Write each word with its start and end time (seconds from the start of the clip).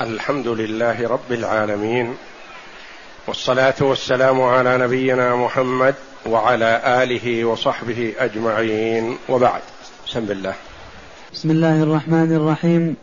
الحمد 0.00 0.48
لله 0.48 1.08
رب 1.08 1.32
العالمين 1.32 2.14
والصلاة 3.26 3.74
والسلام 3.80 4.42
على 4.42 4.78
نبينا 4.78 5.36
محمد 5.36 5.94
وعلى 6.26 6.80
آله 7.02 7.44
وصحبه 7.44 8.12
أجمعين 8.18 9.16
وبعد. 9.28 9.60
بسم 10.06 10.30
الله. 10.30 10.54
بسم 11.32 11.50
الله 11.50 11.82
الرحمن 11.82 12.32
الرحيم. 12.32 12.96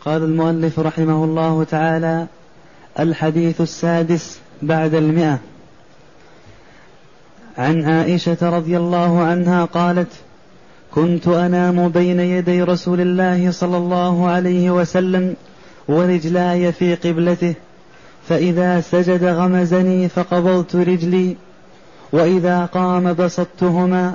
قال 0.00 0.22
المؤلف 0.22 0.78
رحمه 0.80 1.24
الله 1.24 1.64
تعالى 1.64 2.26
الحديث 2.98 3.60
السادس 3.60 4.38
بعد 4.62 4.94
المئة. 4.94 5.38
عن 7.58 7.84
عائشة 7.84 8.38
رضي 8.42 8.76
الله 8.76 9.20
عنها 9.20 9.64
قالت 9.64 10.12
كنت 10.94 11.28
أنام 11.28 11.88
بين 11.88 12.20
يدي 12.20 12.62
رسول 12.62 13.00
الله 13.00 13.50
صلى 13.50 13.76
الله 13.76 14.28
عليه 14.28 14.70
وسلم 14.70 15.36
ورجلاي 15.88 16.72
في 16.72 16.94
قبلته. 16.94 17.54
فإذا 18.28 18.80
سجد 18.80 19.24
غمزني 19.24 20.08
فقبضت 20.08 20.76
رجلي. 20.76 21.36
وإذا 22.12 22.66
قام 22.66 23.12
بسطتهما 23.12 24.14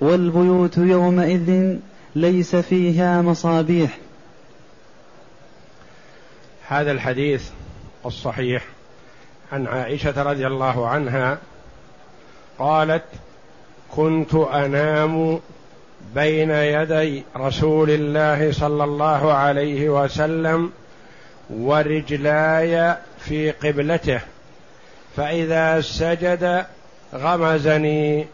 والبيوت 0.00 0.78
يومئذ 0.78 1.76
ليس 2.14 2.56
فيها 2.56 3.22
مصابيح. 3.22 3.98
هذا 6.68 6.92
الحديث 6.92 7.48
الصحيح. 8.06 8.64
عن 9.52 9.66
عائشة 9.66 10.22
رضي 10.22 10.46
الله 10.46 10.88
عنها 10.88 11.38
قالت 12.58 13.04
كنت 13.96 14.34
أنام 14.34 15.40
بين 16.14 16.50
يدي 16.50 17.24
رسول 17.36 17.90
الله 17.90 18.52
صلى 18.52 18.84
الله 18.84 19.32
عليه 19.32 19.88
وسلم 19.88 20.70
ورجلاي 21.52 22.96
في 23.18 23.50
قبلته. 23.50 24.20
فإذا 25.16 25.80
سجد 25.80 26.64
غمزني 27.14 28.26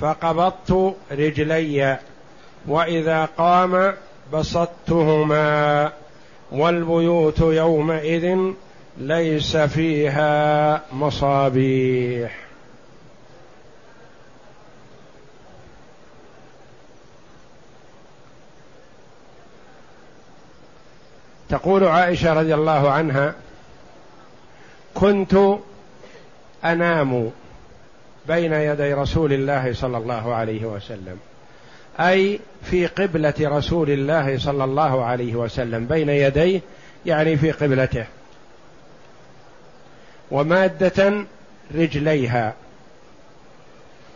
فقبضت 0.00 0.94
رجلي. 1.12 1.98
وإذا 2.68 3.24
قام 3.24 3.92
بسطتهما. 4.32 5.92
والبيوت 6.52 7.40
يومئذ 7.40 8.36
ليس 8.98 9.56
فيها 9.56 10.82
مصابيح. 10.92 12.45
تقول 21.48 21.84
عائشة 21.84 22.32
رضي 22.32 22.54
الله 22.54 22.90
عنها 22.90 23.34
كنت 24.94 25.34
أنام 26.64 27.30
بين 28.28 28.52
يدي 28.52 28.94
رسول 28.94 29.32
الله 29.32 29.72
صلى 29.72 29.96
الله 29.96 30.34
عليه 30.34 30.64
وسلم 30.64 31.18
أي 32.00 32.40
في 32.62 32.86
قبلة 32.86 33.34
رسول 33.40 33.90
الله 33.90 34.38
صلى 34.38 34.64
الله 34.64 35.04
عليه 35.04 35.34
وسلم 35.34 35.86
بين 35.86 36.08
يديه 36.08 36.60
يعني 37.06 37.36
في 37.36 37.50
قبلته 37.50 38.06
ومادة 40.30 41.24
رجليها 41.74 42.54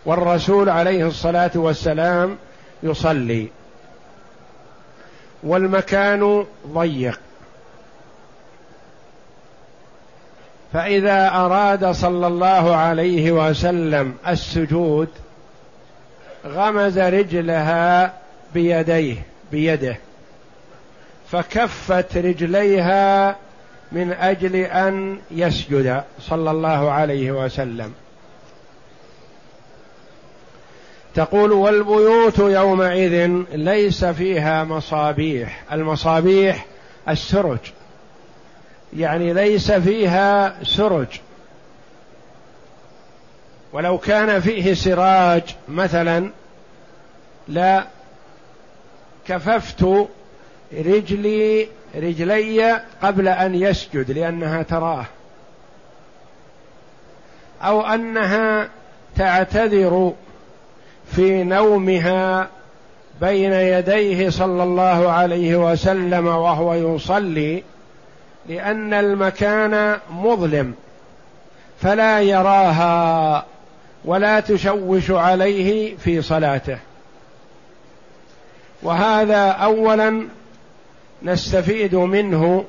والرسول 0.07 0.69
عليه 0.69 1.07
الصلاة 1.09 1.51
والسلام 1.55 2.37
يصلي. 2.83 3.49
والمكان 5.43 6.47
ضيق. 6.67 7.21
فإذا 10.73 11.29
أراد 11.29 11.91
صلى 11.91 12.27
الله 12.27 12.77
عليه 12.77 13.33
وسلم 13.33 14.15
السجود 14.29 15.09
غمز 16.47 16.99
رجلها 16.99 18.13
بيديه 18.55 19.17
بيده 19.53 19.97
فكفت 21.31 22.17
رجليها 22.17 23.37
من 23.93 24.13
أجل 24.13 24.57
أن 24.57 25.19
يسجد 25.31 26.03
صلى 26.21 26.51
الله 26.51 26.91
عليه 26.91 27.33
وسلم. 27.33 27.95
تقول 31.15 31.53
والبيوت 31.53 32.39
يومئذ 32.39 33.27
ليس 33.53 34.05
فيها 34.05 34.65
مصابيح. 34.65 35.65
المصابيح 35.73 36.67
السرج. 37.09 37.59
يعني 38.97 39.33
ليس 39.33 39.73
فيها 39.73 40.57
سرج. 40.65 41.21
ولو 43.73 43.99
كان 43.99 44.41
فيه 44.41 44.75
سراج 44.75 45.43
مثلا 45.69 46.31
لا 47.49 47.87
كففت 49.29 50.09
رجلي 50.73 51.69
رجلي 51.95 52.83
قبل 53.03 53.29
أن 53.29 53.55
يسجد 53.55 54.11
لأنها 54.11 54.63
تراه. 54.63 55.07
أو 57.63 57.87
أنها 57.87 58.69
تعتذر 59.17 60.15
في 61.17 61.45
نومها 61.45 62.49
بين 63.21 63.53
يديه 63.53 64.31
صلى 64.31 64.63
الله 64.63 65.11
عليه 65.11 65.73
وسلم 65.73 66.27
وهو 66.27 66.75
يصلي 66.75 67.63
لأن 68.49 68.95
المكان 68.95 69.99
مظلم 70.11 70.75
فلا 71.81 72.21
يراها 72.21 73.45
ولا 74.05 74.41
تشوش 74.41 75.11
عليه 75.11 75.97
في 75.97 76.23
صلاته. 76.23 76.79
وهذا 78.83 79.49
اولا 79.49 80.29
نستفيد 81.23 81.95
منه 81.95 82.65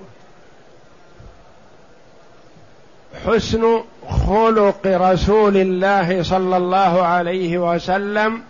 حسن 3.25 3.84
خلق 4.09 4.81
رسول 4.85 5.57
الله 5.57 6.23
صلى 6.23 6.57
الله 6.57 7.01
عليه 7.01 7.57
وسلم 7.57 8.41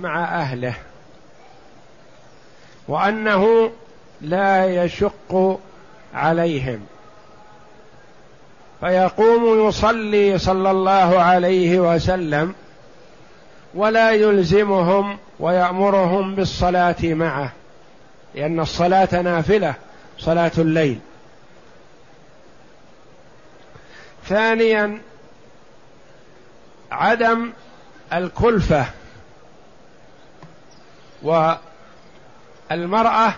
مع 0.00 0.24
أهله 0.24 0.74
وأنه 2.88 3.70
لا 4.20 4.84
يشق 4.84 5.60
عليهم. 6.14 6.80
فيقوم 8.80 9.68
يصلي 9.68 10.38
صلى 10.38 10.70
الله 10.70 11.20
عليه 11.20 11.94
وسلم 11.94 12.54
ولا 13.74 14.10
يلزمهم 14.10 15.18
ويأمرهم 15.40 16.34
بالصلاة 16.34 16.96
معه 17.02 17.52
لأن 18.34 18.60
الصلاة 18.60 19.22
نافلة 19.22 19.74
صلاة 20.18 20.52
الليل. 20.58 20.98
ثانيا 24.28 24.98
عدم 26.90 27.52
الكلفة 28.12 28.86
والمرأة 31.22 33.34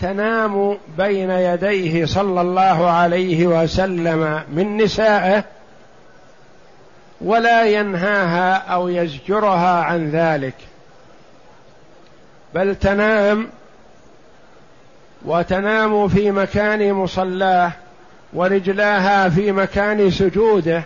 تنام 0.00 0.78
بين 0.98 1.30
يديه 1.30 2.06
صلى 2.06 2.40
الله 2.40 2.90
عليه 2.90 3.46
وسلم 3.46 4.42
من 4.52 4.76
نسائه 4.76 5.44
ولا 7.20 7.64
ينهاها 7.64 8.54
أو 8.54 8.88
يزجرها 8.88 9.82
عن 9.82 10.10
ذلك. 10.10 10.54
بل 12.54 12.74
تنام 12.74 13.48
وتنام 15.24 16.08
في 16.08 16.30
مكان 16.30 16.92
مصلاه 16.92 17.72
ورجلاها 18.32 19.28
في 19.28 19.52
مكان 19.52 20.10
سجوده 20.10 20.82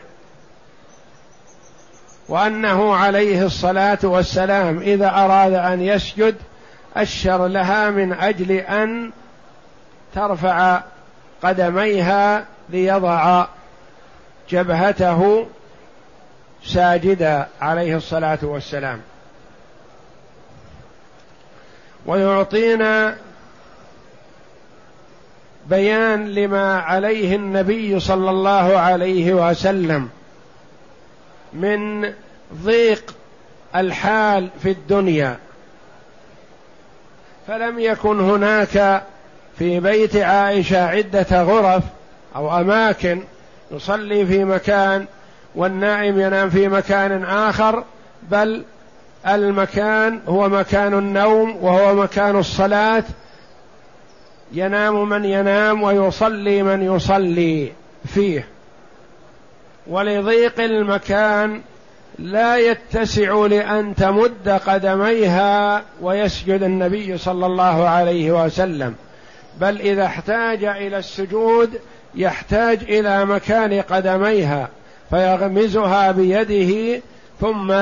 وأنه 2.29 2.95
عليه 2.95 3.47
الصلاة 3.47 3.99
والسلام 4.03 4.79
إذا 4.79 5.11
أراد 5.11 5.53
أن 5.53 5.83
يسجد 5.83 6.35
أشر 6.97 7.47
لها 7.47 7.91
من 7.91 8.13
أجل 8.13 8.53
أن 8.53 9.13
ترفع 10.15 10.81
قدميها 11.43 12.45
ليضع 12.69 13.47
جبهته 14.51 15.47
ساجدا 16.65 17.47
عليه 17.61 17.97
الصلاة 17.97 18.39
والسلام. 18.43 19.01
ويعطينا 22.07 23.17
بيان 25.71 26.29
لما 26.29 26.81
عليه 26.81 27.37
النبي 27.37 28.01
صلى 28.01 28.31
الله 28.31 28.79
عليه 28.79 29.35
وسلم 29.35 30.09
من 31.53 32.13
ضيق 32.65 33.15
الحال 33.77 34.49
في 34.63 34.71
الدنيا. 34.71 35.37
فلم 37.47 37.79
يكن 37.79 38.21
هناك 38.21 39.03
في 39.59 39.81
بيت 39.81 40.17
عائشة 40.17 40.87
عدة 40.87 41.43
غرف 41.43 41.85
أو 42.37 42.61
أماكن 42.61 43.23
يصلي 43.71 44.27
في 44.27 44.45
مكان 44.45 45.07
والنائم 45.55 46.21
ينام 46.21 46.51
في 46.51 46.69
مكان 46.69 47.25
آخر 47.25 47.85
بل 48.23 48.63
المكان 49.29 50.21
هو 50.29 50.49
مكان 50.49 50.95
النوم 50.95 51.57
وهو 51.65 51.95
مكان 51.95 52.39
الصلاة 52.39 53.05
ينام 54.53 55.09
من 55.09 55.25
ينام 55.25 55.83
ويصلي 55.83 56.63
من 56.63 56.83
يصلي 56.83 57.73
فيه. 58.07 58.49
ولضيق 59.87 60.61
المكان 60.61 61.61
لا 62.19 62.57
يتسع 62.57 63.47
لأن 63.47 63.95
تمد 63.95 64.49
قدميها 64.49 65.83
ويسجد 66.03 66.63
النبي 66.63 67.19
صلى 67.19 67.47
الله 67.47 67.89
عليه 67.89 68.45
وسلم. 68.45 68.95
بل 69.61 69.81
إذا 69.81 70.05
احتاج 70.05 70.65
إلى 70.65 70.99
السجود 70.99 71.81
يحتاج 72.15 72.79
إلى 72.83 73.25
مكان 73.25 73.81
قدميها 73.81 74.69
فيغمزها 75.11 76.13
بيده 76.13 77.03
ثم 77.41 77.75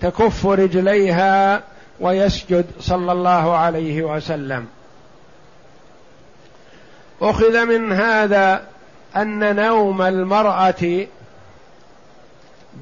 تكف 0.00 0.46
رجليها 0.46 1.62
ويسجد 2.00 2.66
صلى 2.80 3.12
الله 3.12 3.56
عليه 3.56 4.02
وسلم. 4.02 4.66
أخذ 7.22 7.64
من 7.64 7.92
هذا 7.92 8.62
أن 9.16 9.56
نوم 9.56 10.02
المرأة 10.02 11.06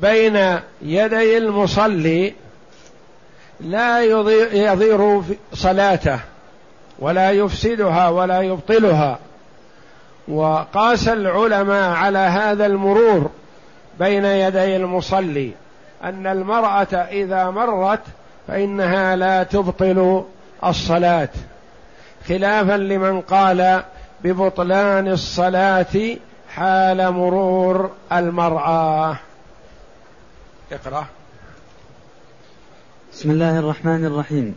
بين 0.02 0.58
يدي 0.82 1.38
المصلي 1.38 2.34
لا 3.60 4.02
يضير 4.52 5.22
صلاته 5.52 6.20
ولا 6.98 7.30
يفسدها 7.30 8.08
ولا 8.08 8.40
يبطلها. 8.40 9.18
وقاس 10.28 11.08
العلماء 11.08 11.90
على 11.90 12.18
هذا 12.18 12.66
المرور 12.66 13.30
بين 13.98 14.24
يدي 14.24 14.76
المصلي 14.76 15.52
أن 16.04 16.26
المرأة 16.26 16.94
إذا 16.94 17.50
مرت 17.50 18.00
فإنها 18.48 19.16
لا 19.16 19.42
تبطل 19.42 20.24
الصلاة. 20.64 21.28
خلافا 22.28 22.76
لمن 22.76 23.20
قال 23.20 23.82
ببطلان 24.24 25.08
الصلاة 25.08 26.16
حال 26.48 27.10
مرور 27.12 27.90
المرأة. 28.12 29.16
اقرأ. 30.72 31.06
بسم 33.12 33.30
الله 33.30 33.58
الرحمن 33.58 34.04
الرحيم. 34.04 34.54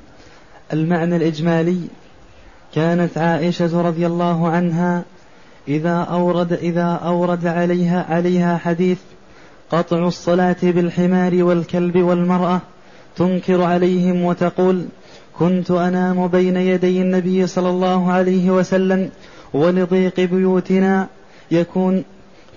المعنى 0.74 1.16
الإجمالي 1.16 1.82
كانت 2.76 3.18
عائشة 3.18 3.82
رضي 3.82 4.08
الله 4.08 4.50
عنها 4.50 5.04
إذا 5.68 5.96
اورد 5.96 6.54
إذا 6.54 7.00
أورد 7.04 7.48
عليها 7.48 8.06
عليها 8.10 8.58
حديث 8.58 9.00
قطع 9.72 10.08
الصلاة 10.08 10.58
بالحمار 10.64 11.44
والكلب 11.44 11.98
والمرأة 11.98 12.62
تنكر 13.16 13.62
عليهم 13.62 14.24
وتقول 14.24 14.86
كنت 15.40 15.72
أنام 15.72 16.28
بين 16.28 16.58
يدي 16.58 17.02
النبي 17.02 17.48
صلى 17.48 17.70
الله 17.70 18.12
عليه 18.12 18.52
وسلم 18.52 19.10
ولضيق 19.58 20.20
بيوتنا 20.20 21.08
يكون 21.52 22.04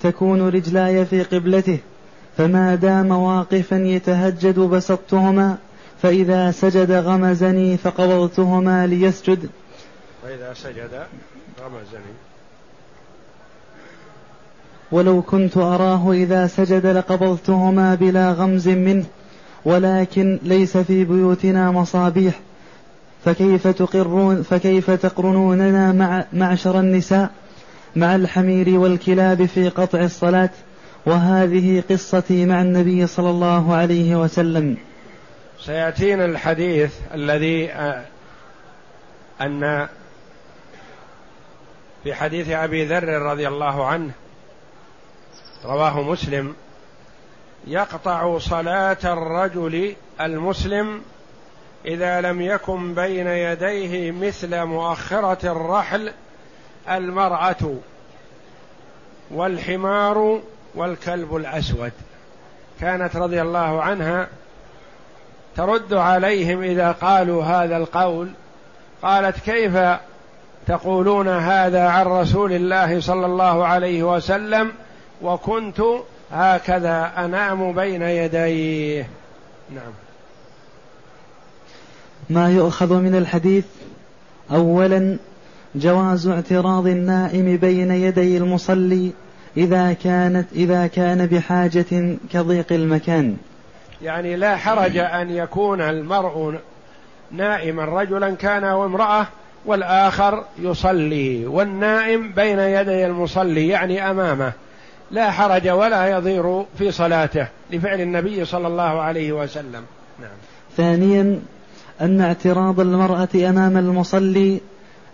تكون 0.02 0.48
رجلاي 0.48 1.06
في 1.06 1.22
قبلته 1.22 1.78
فما 2.36 2.74
دام 2.74 3.10
واقفا 3.10 3.76
يتهجد 3.76 4.58
بسطتهما 4.58 5.56
فإذا 6.02 6.50
سجد 6.50 6.90
غمزني 6.90 7.76
فقبضتهما 7.76 8.86
ليسجد. 8.86 9.48
فإذا 10.22 10.54
سجد 10.54 10.90
غمزني. 11.60 12.14
ولو 14.92 15.22
كنت 15.22 15.56
أراه 15.56 16.12
إذا 16.12 16.46
سجد 16.46 16.86
لقبضتهما 16.86 17.94
بلا 17.94 18.32
غمز 18.32 18.68
منه 18.68 19.04
ولكن 19.64 20.38
ليس 20.42 20.76
في 20.76 21.04
بيوتنا 21.04 21.70
مصابيح. 21.70 22.40
فكيف 23.24 23.66
تقرون 23.66 24.42
فكيف 24.42 24.90
تقرنوننا 24.90 25.92
مع 25.92 26.24
معشر 26.32 26.80
النساء؟ 26.80 27.30
مع 27.96 28.14
الحمير 28.16 28.78
والكلاب 28.78 29.46
في 29.46 29.68
قطع 29.68 30.00
الصلاة؟ 30.00 30.50
وهذه 31.06 31.82
قصتي 31.90 32.46
مع 32.46 32.62
النبي 32.62 33.06
صلى 33.06 33.30
الله 33.30 33.74
عليه 33.74 34.16
وسلم. 34.16 34.76
سيأتينا 35.60 36.24
الحديث 36.24 36.94
الذي 37.14 37.72
آه، 37.72 38.04
أن 39.40 39.88
في 42.04 42.14
حديث 42.14 42.48
أبي 42.48 42.84
ذر 42.84 43.08
رضي 43.08 43.48
الله 43.48 43.86
عنه 43.86 44.10
رواه 45.64 46.02
مسلم 46.02 46.54
يقطع 47.66 48.38
صلاة 48.38 48.98
الرجل 49.04 49.94
المسلم 50.20 51.02
إذا 51.86 52.20
لم 52.20 52.40
يكن 52.40 52.94
بين 52.94 53.26
يديه 53.26 54.10
مثل 54.10 54.64
مؤخرة 54.64 55.52
الرحل 55.52 56.12
المرأة 56.90 57.74
والحمار 59.30 60.40
والكلب 60.74 61.36
الأسود. 61.36 61.92
كانت 62.80 63.16
رضي 63.16 63.42
الله 63.42 63.82
عنها 63.82 64.28
ترد 65.56 65.94
عليهم 65.94 66.62
إذا 66.62 66.92
قالوا 66.92 67.44
هذا 67.44 67.76
القول 67.76 68.30
قالت 69.02 69.38
كيف 69.38 69.78
تقولون 70.66 71.28
هذا 71.28 71.88
عن 71.88 72.06
رسول 72.06 72.52
الله 72.52 73.00
صلى 73.00 73.26
الله 73.26 73.66
عليه 73.66 74.02
وسلم 74.02 74.72
وكنت 75.22 75.82
هكذا 76.32 77.12
أنام 77.16 77.72
بين 77.72 78.02
يديه؟ 78.02 79.08
نعم. 79.70 79.92
ما 82.30 82.50
يؤخذ 82.50 82.94
من 82.94 83.14
الحديث 83.14 83.64
اولا 84.50 85.16
جواز 85.74 86.26
اعتراض 86.26 86.86
النائم 86.86 87.56
بين 87.56 87.90
يدي 87.90 88.36
المصلي 88.36 89.10
إذا 89.56 89.92
كانت 89.92 90.46
إذا 90.52 90.86
كان 90.86 91.26
بحاجة 91.26 92.16
كضيق 92.32 92.66
المكان. 92.72 93.36
يعني 94.02 94.36
لا 94.36 94.56
حرج 94.56 94.96
أن 94.96 95.30
يكون 95.30 95.80
المرء 95.80 96.54
نائما 97.32 97.84
رجلا 97.84 98.34
كان 98.34 98.64
أو 98.64 98.84
امرأة 98.84 99.26
والآخر 99.66 100.44
يصلي 100.58 101.46
والنائم 101.46 102.32
بين 102.32 102.58
يدي 102.58 103.06
المصلي 103.06 103.68
يعني 103.68 104.10
أمامه. 104.10 104.52
لا 105.10 105.30
حرج 105.30 105.68
ولا 105.68 106.06
يضير 106.06 106.64
في 106.78 106.90
صلاته 106.90 107.46
لفعل 107.70 108.00
النبي 108.00 108.44
صلى 108.44 108.66
الله 108.66 109.00
عليه 109.00 109.32
وسلم. 109.32 109.84
نعم. 110.20 110.30
ثانيا 110.76 111.40
أن 112.00 112.20
اعتراض 112.20 112.80
المرأة 112.80 113.28
أمام 113.34 113.76
المصلي 113.76 114.60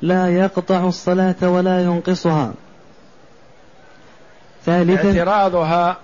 لا 0.02 0.28
يقطع 0.28 0.88
الصلاة 0.88 1.50
ولا 1.50 1.82
ينقصها. 1.82 2.52
ثالثا 4.64 5.08
اعتراضها 5.08 5.96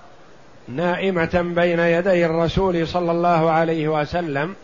نائمة 0.69 1.53
بين 1.57 1.79
يدي 1.79 2.27
الرسول 2.27 2.89
صلى 2.89 3.12
الله 3.12 3.51
عليه 3.51 3.89
وسلم 3.89 4.55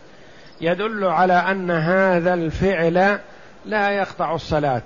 يدل 0.61 1.05
على 1.05 1.33
أن 1.33 1.71
هذا 1.71 2.35
الفعل 2.35 3.19
لا 3.67 3.91
يقطع 3.91 4.35
الصلاة 4.35 4.83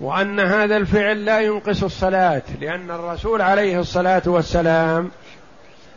وأن 0.00 0.40
هذا 0.40 0.76
الفعل 0.76 1.24
لا 1.24 1.40
ينقص 1.40 1.82
الصلاة 1.82 2.42
لأن 2.60 2.90
الرسول 2.90 3.42
عليه 3.42 3.80
الصلاة 3.80 4.22
والسلام 4.26 5.10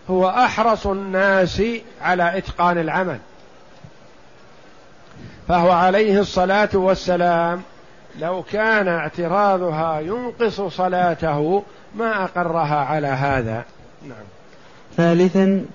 هو 0.10 0.30
أحرص 0.30 0.88
الناس 0.88 1.62
على 2.02 2.38
إتقان 2.38 2.78
العمل. 2.78 3.20
فهو 5.48 5.72
عليه 5.72 6.20
الصلاة 6.20 6.70
والسلام. 6.74 7.62
لو 8.20 8.44
كان 8.52 8.88
اعتراضها 8.88 10.00
ينقص 10.00 10.62
صلاته 10.62 11.64
ما 11.96 12.24
أقرها 12.24 12.76
على 12.76 13.08
هذا. 13.08 13.66
نعم. 14.08 14.26
ثالثا 14.98 15.66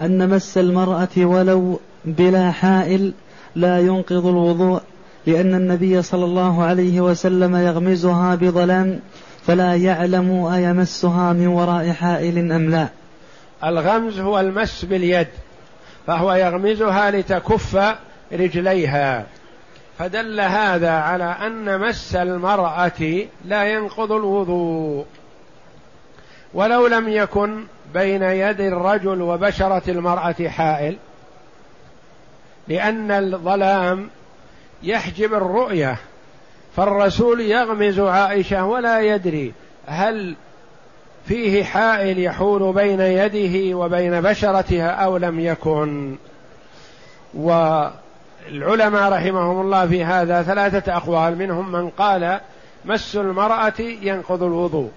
أن 0.00 0.28
مس 0.28 0.58
المرأة 0.58 1.08
ولو 1.16 1.80
بلا 2.04 2.50
حائل 2.50 3.12
لا 3.56 3.78
ينقض 3.78 4.26
الوضوء 4.26 4.80
لأن 5.26 5.54
النبي 5.54 6.02
صلى 6.02 6.24
الله 6.24 6.64
عليه 6.64 7.00
وسلم 7.00 7.56
يغمزها 7.56 8.34
بظلام 8.34 9.00
فلا 9.46 9.74
يعلم 9.74 10.44
أيمسها 10.44 11.32
من 11.32 11.46
وراء 11.46 11.92
حائل 11.92 12.52
أم 12.52 12.70
لا. 12.70 12.88
الغمز 13.64 14.20
هو 14.20 14.40
المس 14.40 14.84
باليد 14.84 15.28
فهو 16.06 16.32
يغمزها 16.32 17.10
لتكف 17.10 17.76
رجليها 18.32 19.26
فدل 19.98 20.40
هذا 20.40 20.90
على 20.90 21.24
أن 21.24 21.80
مس 21.80 22.14
المرأة 22.14 23.26
لا 23.44 23.64
ينقض 23.64 24.12
الوضوء. 24.12 25.06
ولو 26.54 26.86
لم 26.86 27.08
يكن 27.08 27.64
بين 27.94 28.22
يد 28.22 28.60
الرجل 28.60 29.22
وبشرة 29.22 29.90
المرأة 29.90 30.48
حائل 30.48 30.96
لأن 32.68 33.10
الظلام 33.10 34.10
يحجب 34.82 35.34
الرؤية 35.34 35.96
فالرسول 36.76 37.40
يغمز 37.40 38.00
عائشة 38.00 38.64
ولا 38.64 39.00
يدري 39.00 39.52
هل 39.86 40.36
فيه 41.26 41.64
حائل 41.64 42.18
يحول 42.18 42.72
بين 42.72 43.00
يده 43.00 43.76
وبين 43.76 44.20
بشرتها 44.20 44.90
أو 44.90 45.16
لم 45.16 45.40
يكن. 45.40 46.16
والعلماء 48.48 49.12
رحمهم 49.12 49.60
الله 49.60 49.86
في 49.86 50.04
هذا 50.04 50.42
ثلاثة 50.42 50.96
أقوال. 50.96 51.38
منهم 51.38 51.72
من 51.72 51.90
قال 51.90 52.40
مس 52.84 53.16
المرأة 53.16 53.80
ينقض 53.80 54.42
الوضوء 54.42 54.90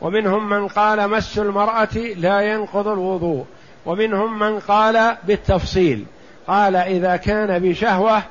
ومنهم 0.00 0.48
من 0.48 0.68
قال 0.68 1.10
مس 1.10 1.38
المرأة 1.38 1.96
لا 2.16 2.40
ينقض 2.40 2.88
الوضوء 2.88 3.44
ومنهم 3.86 4.38
من 4.38 4.58
قال 4.58 5.16
بالتفصيل 5.24 6.04
قال 6.46 6.76
إذا 6.76 7.16
كان 7.16 7.58
بشهوة 7.58 8.22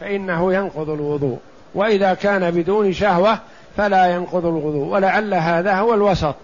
فإنه 0.00 0.54
ينقض 0.54 0.90
الوضوء 0.90 1.38
وإذا 1.74 2.14
كان 2.14 2.50
بدون 2.50 2.92
شهوة 2.92 3.38
فلا 3.76 4.06
ينقض 4.06 4.46
الوضوء 4.46 4.86
ولعل 4.86 5.34
هذا 5.34 5.74
هو 5.74 5.94
الوسط 5.94 6.34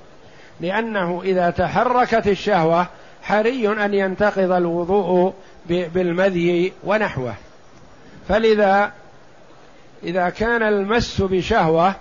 لأنه 0.61 1.23
إذا 1.25 1.51
تحركت 1.51 2.27
الشهوة 2.27 2.87
حري 3.23 3.85
أن 3.85 3.95
ينتقض 3.95 4.53
الوضوء 4.53 5.35
بالمذي 5.69 6.73
ونحوه. 6.85 7.35
فلذا 8.29 8.93
إذا 10.05 10.29
كان 10.29 10.63
المس 10.63 11.23
بشهوة 11.23 11.95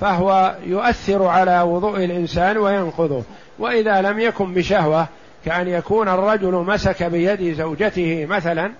فهو 0.00 0.56
يؤثر 0.66 1.26
على 1.26 1.62
وضوء 1.62 2.04
الإنسان 2.04 2.58
وينقضه. 2.58 3.22
وإذا 3.58 4.02
لم 4.02 4.20
يكن 4.20 4.54
بشهوة 4.54 5.06
كأن 5.44 5.68
يكون 5.68 6.08
الرجل 6.08 6.52
مسك 6.52 7.02
بيد 7.02 7.54
زوجته 7.54 8.26
مثلا 8.26 8.72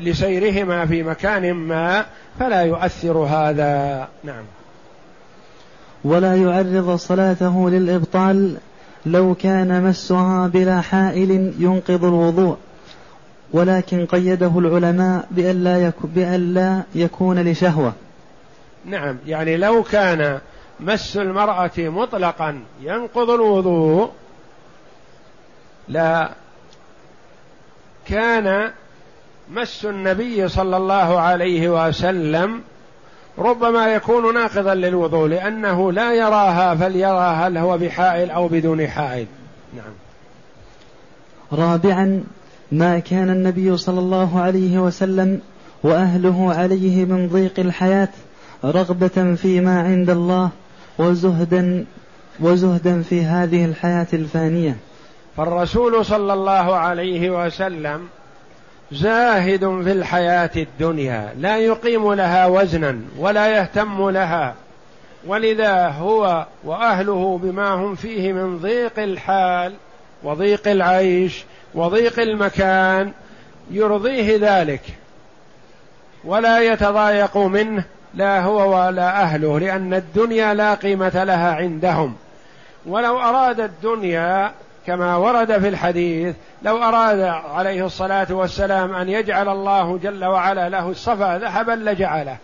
لسيرهما 0.00 0.86
في 0.86 1.02
مكان 1.02 1.52
ما 1.52 2.04
فلا 2.38 2.62
يؤثر 2.62 3.18
هذا. 3.18 4.08
نعم. 4.24 4.44
ولا 6.04 6.36
يعرض 6.36 6.96
صلاته 6.96 7.70
للإبطال 7.70 8.56
لو 9.06 9.34
كان 9.34 9.84
مسها 9.84 10.46
بلا 10.46 10.80
حائل 10.80 11.52
ينقض 11.58 12.04
الوضوء. 12.04 12.56
ولكن 13.52 14.06
قيده 14.06 14.58
العلماء 14.58 15.26
بألا, 15.30 15.92
بألا 16.04 16.82
يكون 16.94 17.38
لشهوة. 17.38 17.92
نعم 18.84 19.16
يعني 19.26 19.56
لو 19.56 19.82
كان 19.82 20.38
مس 20.80 21.16
المرأة 21.16 21.70
مطلقا 21.78 22.62
ينقض 22.82 23.30
الوضوء 23.30 24.10
لا 25.88 26.30
كان 28.06 28.70
مس 29.50 29.84
النبي 29.84 30.48
صلى 30.48 30.76
الله 30.76 31.20
عليه 31.20 31.88
وسلم 31.88 32.62
ربما 33.38 33.94
يكون 33.94 34.34
ناقضا 34.34 34.74
للوضوء 34.74 35.28
لأنه 35.28 35.92
لا 35.92 36.14
يراها 36.14 36.74
فليرى 36.74 37.34
هل 37.36 37.58
هو 37.58 37.78
بحائل 37.78 38.30
أو 38.30 38.48
بدون 38.48 38.88
حائل. 38.88 39.26
نعم. 39.76 39.92
رابعا 41.52 42.24
ما 42.72 42.98
كان 42.98 43.30
النبي 43.30 43.76
صلى 43.76 43.98
الله 43.98 44.40
عليه 44.40 44.78
وسلم 44.78 45.40
وأهله 45.82 46.54
عليه 46.54 47.04
من 47.04 47.28
ضيق 47.28 47.60
الحياة 47.60 48.08
رغبة 48.64 49.34
فيما 49.34 49.80
عند 49.80 50.10
الله 50.10 50.50
وزهدا 50.98 51.84
وزهدا 52.40 53.02
في 53.02 53.22
هذه 53.22 53.64
الحياة 53.64 54.06
الفانية. 54.12 54.76
فالرسول 55.36 56.04
صلى 56.04 56.32
الله 56.32 56.76
عليه 56.76 57.30
وسلم 57.30 58.08
زاهد 58.92 59.60
في 59.60 59.92
الحياة 59.92 60.50
الدنيا 60.56 61.34
لا 61.38 61.56
يقيم 61.56 62.12
لها 62.12 62.46
وزنا 62.46 62.98
ولا 63.18 63.56
يهتم 63.58 64.10
لها. 64.10 64.54
ولذا 65.26 65.88
هو 65.88 66.46
وأهله 66.64 67.40
بما 67.42 67.68
هم 67.68 67.94
فيه 67.94 68.32
من 68.32 68.58
ضيق 68.58 68.98
الحال 68.98 69.72
وضيق 70.24 70.68
العيش 70.68 71.44
وضيق 71.74 72.20
المكان 72.20 73.12
يرضيه 73.70 74.38
ذلك 74.40 74.82
ولا 76.24 76.60
يتضايق 76.60 77.36
منه 77.36 77.84
لا 78.14 78.40
هو 78.40 78.76
ولا 78.76 79.22
أهله 79.22 79.58
لأن 79.58 79.94
الدنيا 79.94 80.54
لا 80.54 80.74
قيمة 80.74 81.24
لها 81.24 81.54
عندهم. 81.54 82.16
ولو 82.86 83.20
أراد 83.20 83.60
الدنيا 83.60 84.52
كما 84.86 85.16
ورد 85.16 85.58
في 85.58 85.68
الحديث 85.68 86.36
لو 86.62 86.76
أراد 86.76 87.20
عليه 87.54 87.86
الصلاة 87.86 88.26
والسلام 88.30 88.94
أن 88.94 89.08
يجعل 89.08 89.48
الله 89.48 89.98
جل 89.98 90.24
وعلا 90.24 90.68
له 90.68 90.88
الصفا 90.90 91.38
ذهبا 91.38 91.72
لجعله. 91.72 92.36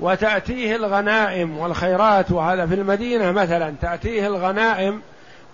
وتأتيه 0.00 0.76
الغنائم 0.76 1.58
والخيرات 1.58 2.30
وهذا 2.32 2.66
في 2.66 2.74
المدينة 2.74 3.32
مثلا 3.32 3.74
تأتيه 3.82 4.26
الغنائم 4.26 5.02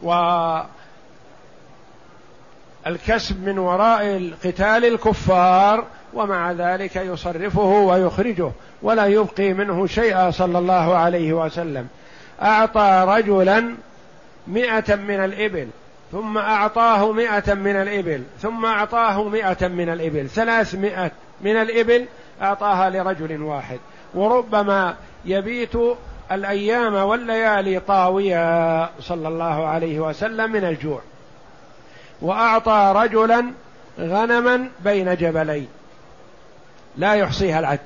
و 0.02 0.12
الكسب 2.86 3.46
من 3.46 3.58
وراء 3.58 4.30
قتال 4.44 4.84
الكفار 4.84 5.84
ومع 6.14 6.52
ذلك 6.52 6.96
يصرفه 6.96 7.60
ويخرجه 7.60 8.50
ولا 8.82 9.06
يبقي 9.06 9.52
منه 9.52 9.86
شيئا 9.86 10.30
صلى 10.30 10.58
الله 10.58 10.96
عليه 10.96 11.32
وسلم. 11.32 11.88
أعطى 12.42 13.04
رجلا 13.08 13.74
مئة 14.46 14.94
من 14.94 15.24
الإبل 15.24 15.68
ثم 16.12 16.38
أعطاه 16.38 17.12
مئة 17.12 17.54
من 17.54 17.76
الإبل 17.76 18.22
ثم 18.42 18.66
أعطاه 18.66 19.28
مئة 19.28 19.68
من 19.68 19.88
الإبل 19.88 20.28
ثلاثمائة 20.28 21.10
من 21.40 21.56
الإبل 21.56 22.06
أعطاها 22.42 22.90
لرجل 22.90 23.42
واحد. 23.42 23.78
وربما 24.14 24.94
يبيت 25.24 25.72
الأيام 26.32 26.94
والليالي 26.94 27.80
طاويا 27.80 28.88
صلى 29.00 29.28
الله 29.28 29.66
عليه 29.66 30.00
وسلم 30.00 30.52
من 30.52 30.64
الجوع. 30.64 31.00
وأعطى 32.22 32.92
رجلا 32.96 33.44
غنما 34.00 34.68
بين 34.84 35.16
جبلين. 35.16 35.68
لا 36.96 37.14
يحصيها 37.14 37.58
العد. 37.58 37.80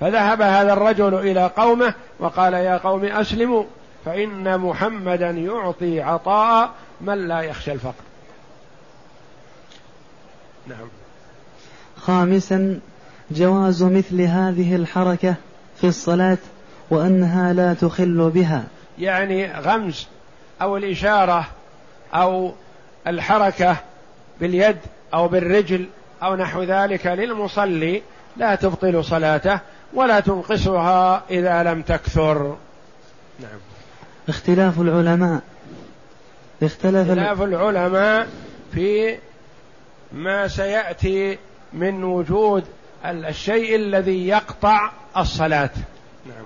فذهب 0.00 0.42
هذا 0.42 0.72
الرجل 0.72 1.14
إلى 1.14 1.46
قومه 1.56 1.94
وقال 2.18 2.54
يا 2.54 2.76
قوم 2.76 3.04
أسلموا 3.04 3.64
فإن 4.04 4.58
محمدا 4.58 5.30
يعطي 5.30 6.00
عطاء 6.00 6.70
من 7.00 7.28
لا 7.28 7.40
يخشى 7.40 7.72
الفقر. 7.72 8.04
نعم. 10.66 10.88
خامسا 11.96 12.80
جواز 13.30 13.82
مثل 13.82 14.20
هذه 14.20 14.76
الحركة 14.76 15.34
في 15.76 15.86
الصلاة 15.86 16.38
وأنها 16.90 17.52
لا 17.52 17.74
تخل 17.74 18.30
بها. 18.34 18.64
يعني 18.98 19.52
غمز 19.52 20.06
أو 20.62 20.76
الإشارة 20.76 21.48
أو 22.14 22.52
الحركة 23.06 23.76
باليد 24.40 24.76
أو 25.14 25.28
بالرجل 25.28 25.86
أو 26.22 26.36
نحو 26.36 26.62
ذلك 26.62 27.06
للمصلي 27.06 28.02
لا 28.36 28.54
تبطل 28.54 29.04
صلاته 29.04 29.60
ولا 29.94 30.20
تنقصها 30.20 31.22
إذا 31.30 31.62
لم 31.62 31.82
تكثر. 31.82 32.56
نعم. 33.40 33.58
اختلاف 34.28 34.80
العلماء. 34.80 35.42
اختلف 36.62 37.10
اختلاف 37.10 37.42
العلماء 37.42 38.26
في 38.74 39.16
ما 40.12 40.48
سيأتي 40.48 41.38
من 41.72 42.04
وجود 42.04 42.64
الشيء 43.04 43.76
الذي 43.76 44.28
يقطع 44.28 44.90
الصلاة. 45.16 45.70
نعم. 46.26 46.44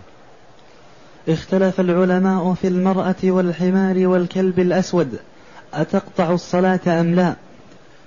اختلف 1.29 1.81
العلماء 1.81 2.55
في 2.55 2.69
المرأة 2.69 3.15
والحمار 3.25 4.07
والكلب 4.07 4.59
الأسود. 4.59 5.19
أتقطع 5.75 6.31
الصلاة 6.31 6.81
أم 6.87 7.15
لا؟ 7.15 7.35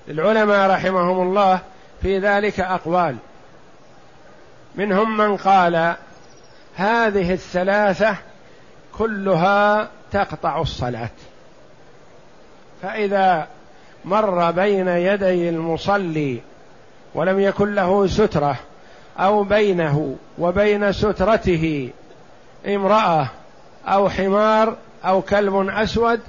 العلماء 0.10 0.70
رحمهم 0.70 1.22
الله 1.28 1.60
في 2.02 2.20
ذلك 2.20 2.60
أقوال. 2.60 3.16
منهم 4.76 5.18
من 5.18 5.38
قال 5.38 5.96
هذه 6.76 7.34
الثلاثة 7.34 8.16
كلها 8.98 9.90
تقطع 10.12 10.62
الصلاة. 10.62 11.10
فإذا 12.82 13.48
مر 14.06 14.52
بين 14.52 14.88
يدي 14.88 15.50
المصلي 15.50 16.42
ولم 17.16 17.40
يكن 17.40 17.76
له 17.76 18.08
سترة 18.08 18.56
أو 19.20 19.44
بينه 19.44 20.16
وبين 20.38 20.92
سترته 20.92 21.90
امرأة 22.68 23.28
أو 23.86 24.10
حمار 24.10 24.76
أو 25.06 25.22
كلب 25.22 25.70
أسود 25.70 26.20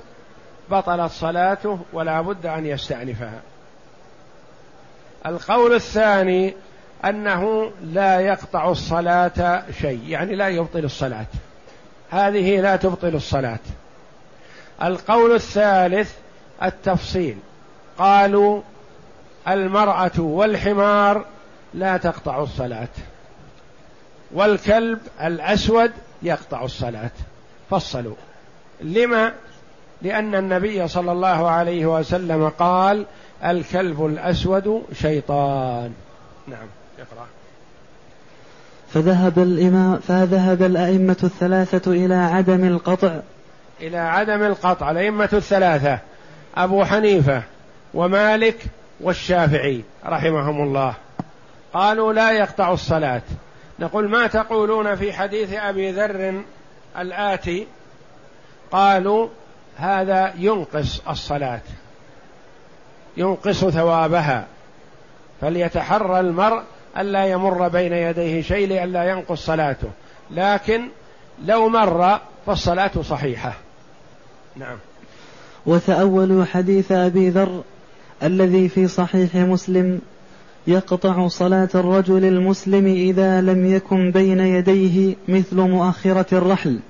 بطلت 0.71 1.13
صلاته 1.13 1.79
ولا 1.93 2.21
بد 2.21 2.47
أن 2.47 2.67
يستأنفها. 2.67 3.41
القول 5.27 5.75
الثاني 5.75 6.55
أنه 7.05 7.73
لا 7.83 8.21
يقطع 8.21 8.71
الصلاة 8.71 9.63
شيء 9.81 10.01
يعني 10.09 10.35
لا 10.35 10.49
يبطل 10.49 10.85
الصلاة. 10.85 11.27
هذه 12.11 12.61
لا 12.61 12.77
تبطل 12.77 13.15
الصلاة. 13.15 13.59
القول 14.83 15.35
الثالث 15.35 16.13
التفصيل. 16.63 17.39
قالوا 17.99 18.63
المرأة 19.49 20.21
والحمار 20.21 21.25
لا 21.75 21.97
تقطع 21.97 22.43
الصلاة. 22.43 22.89
والكلب 24.33 24.99
الأسود 25.23 25.93
يقطع 26.23 26.65
الصلاة. 26.65 27.11
فصلوا. 27.71 28.17
لما؟ 28.81 29.33
لأن 30.03 30.35
النبي 30.35 30.89
صلى 30.89 31.13
الله 31.13 31.49
عليه 31.51 31.87
وسلم 31.87 32.49
قال 32.49 33.07
الكلب 33.45 34.07
الأسود 34.07 34.83
شيطان. 34.93 35.93
نعم 36.49 36.67
اقرأ. 36.99 37.27
فذهب 38.95 39.39
الإمام 39.39 39.97
فذهب 39.97 40.63
الأئمة 40.63 41.17
الثلاثة 41.25 41.93
إلى 41.93 42.15
عدم 42.15 42.65
القطع. 42.65 43.21
إلى 43.81 43.99
عدم 43.99 44.43
القطع 44.43 44.91
الأئمة 44.91 45.29
الثلاثة 45.33 45.99
أبو 46.57 46.85
حنيفة 46.85 47.43
ومالك 47.95 48.65
والشافعي 49.01 49.83
رحمهم 50.07 50.63
الله. 50.63 50.95
قالوا 51.75 52.13
لا 52.13 52.33
يقطع 52.33 52.73
الصلاة. 52.73 53.23
نقول 53.79 54.09
ما 54.09 54.27
تقولون 54.27 54.95
في 54.95 55.13
حديث 55.13 55.53
أبي 55.53 55.91
ذر 55.91 56.43
الآتي؟ 56.99 57.67
قالوا 58.73 59.29
هذا 59.81 60.35
ينقص 60.39 61.01
الصلاة 61.09 61.61
ينقص 63.17 63.65
ثوابها 63.65 64.47
فليتحرى 65.41 66.21
المرء 66.21 66.63
ألا 66.99 67.25
يمر 67.25 67.69
بين 67.69 67.93
يديه 67.93 68.43
شيء 68.43 68.69
لئلا 68.69 69.05
ينقص 69.05 69.47
صلاته. 69.47 69.89
لكن 70.31 70.89
لو 71.45 71.69
مر 71.69 72.19
فالصلاة 72.47 72.91
صحيحة. 73.03 73.53
نعم. 74.57 74.79
وتأولوا 75.67 76.45
حديث 76.45 76.93
أبي 76.93 77.29
ذر 77.29 77.63
الذي 78.23 78.69
في 78.69 78.89
صحيح 78.89 79.37
مسلم 79.37 80.01
يقطع 80.67 81.29
صلاة 81.29 81.69
الرجل 81.75 82.25
المسلم 82.25 82.87
إذا 82.87 83.41
لم 83.41 83.75
يكن 83.75 84.11
بين 84.11 84.41
يديه 84.41 85.17
مثل 85.29 85.57
مؤخرة 85.57 86.27
الرحل. 86.33 86.81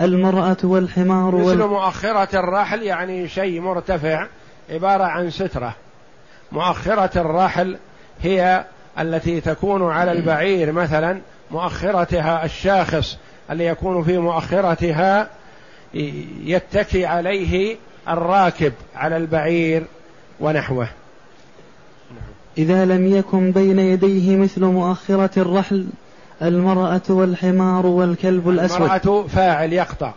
المرأة 0.00 0.56
والحمار 0.62 1.36
مثل 1.36 1.44
وال... 1.44 1.68
مؤخرة 1.68 2.38
الرحل 2.38 2.82
يعني 2.82 3.28
شيء 3.28 3.60
مرتفع 3.60 4.26
عبارة 4.70 5.04
عن 5.04 5.30
سترة. 5.30 5.74
مؤخرة 6.52 7.20
الرحل 7.20 7.76
هي 8.22 8.64
التي 8.98 9.40
تكون 9.40 9.90
على 9.90 10.12
البعير 10.12 10.72
مثلا 10.72 11.20
مؤخرتها 11.50 12.44
الشاخص 12.44 13.18
اللي 13.50 13.66
يكون 13.66 14.04
في 14.04 14.18
مؤخرتها 14.18 15.28
يتكي 16.44 17.06
عليه 17.06 17.76
الراكب 18.08 18.72
على 18.96 19.16
البعير 19.16 19.84
ونحوه. 20.40 20.88
إذا 22.58 22.84
لم 22.84 23.06
يكن 23.06 23.52
بين 23.52 23.78
يديه 23.78 24.36
مثل 24.36 24.64
مؤخرة 24.64 25.30
الرحل 25.36 25.86
المرأة 26.42 27.02
والحمار 27.08 27.86
والكلب 27.86 28.48
الأسود. 28.48 28.80
المرأة 28.82 29.26
فاعل 29.26 29.72
يقطع. 29.72 30.12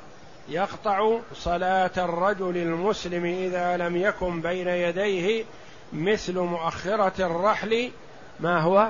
يقطع 0.50 1.18
صلاة 1.36 1.92
الرجل 1.98 2.58
المسلم 2.58 3.26
إذا 3.26 3.78
لم 3.78 3.98
يكن 3.98 4.42
بين 4.42 4.68
يديه 4.68 5.44
مثل 5.94 6.40
مؤخرة 6.40 7.26
الرحل. 7.26 7.92
ما 8.40 8.62
هو؟ 8.62 8.90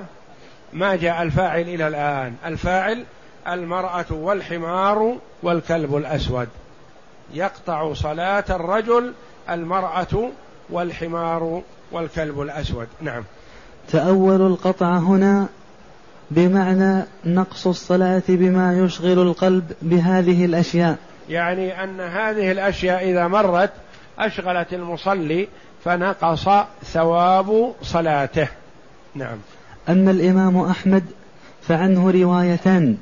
ما 0.73 0.95
جاء 0.95 1.23
الفاعل 1.23 1.61
إلى 1.61 1.87
الآن. 1.87 2.35
الفاعل 2.45 3.05
المرأة 3.47 4.05
والحمار 4.11 5.17
والكلب 5.43 5.95
الأسود. 5.95 6.47
يقطع 7.33 7.93
صلاة 7.93 8.45
الرجل 8.49 9.13
المرأة 9.49 10.29
والحمار 10.69 11.61
والكلب 11.91 12.41
الأسود. 12.41 12.87
نعم. 13.01 13.23
تأول 13.89 14.41
القطع 14.41 14.97
هنا 14.97 15.47
بمعنى 16.31 17.03
نقص 17.25 17.67
الصلاة 17.67 18.23
بما 18.27 18.79
يشغل 18.79 19.19
القلب 19.19 19.71
بهذه 19.81 20.45
الأشياء. 20.45 20.97
يعني 21.29 21.83
أن 21.83 21.99
هذه 21.99 22.51
الأشياء 22.51 23.09
إذا 23.09 23.27
مرت 23.27 23.71
أشغلت 24.19 24.73
المصلي 24.73 25.47
فنقص 25.83 26.49
ثواب 26.83 27.73
صلاته. 27.81 28.47
نعم. 29.15 29.37
أما 29.89 30.11
الإمام 30.11 30.57
أحمد 30.57 31.03
فعنه 31.61 32.11
روايتان 32.11 32.97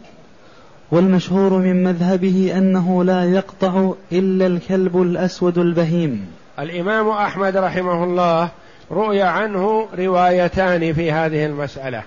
والمشهور 0.91 1.53
من 1.53 1.83
مذهبه 1.83 2.53
أنه 2.57 3.03
لا 3.03 3.23
يقطع 3.23 3.93
إلا 4.11 4.47
الكلب 4.47 5.01
الأسود 5.01 5.57
البهيم. 5.57 6.31
الإمام 6.59 7.09
أحمد 7.09 7.57
رحمه 7.57 8.03
الله 8.03 8.49
روي 8.91 9.21
عنه 9.21 9.87
روايتان 9.97 10.93
في 10.93 11.11
هذه 11.11 11.45
المسألة. 11.45 12.03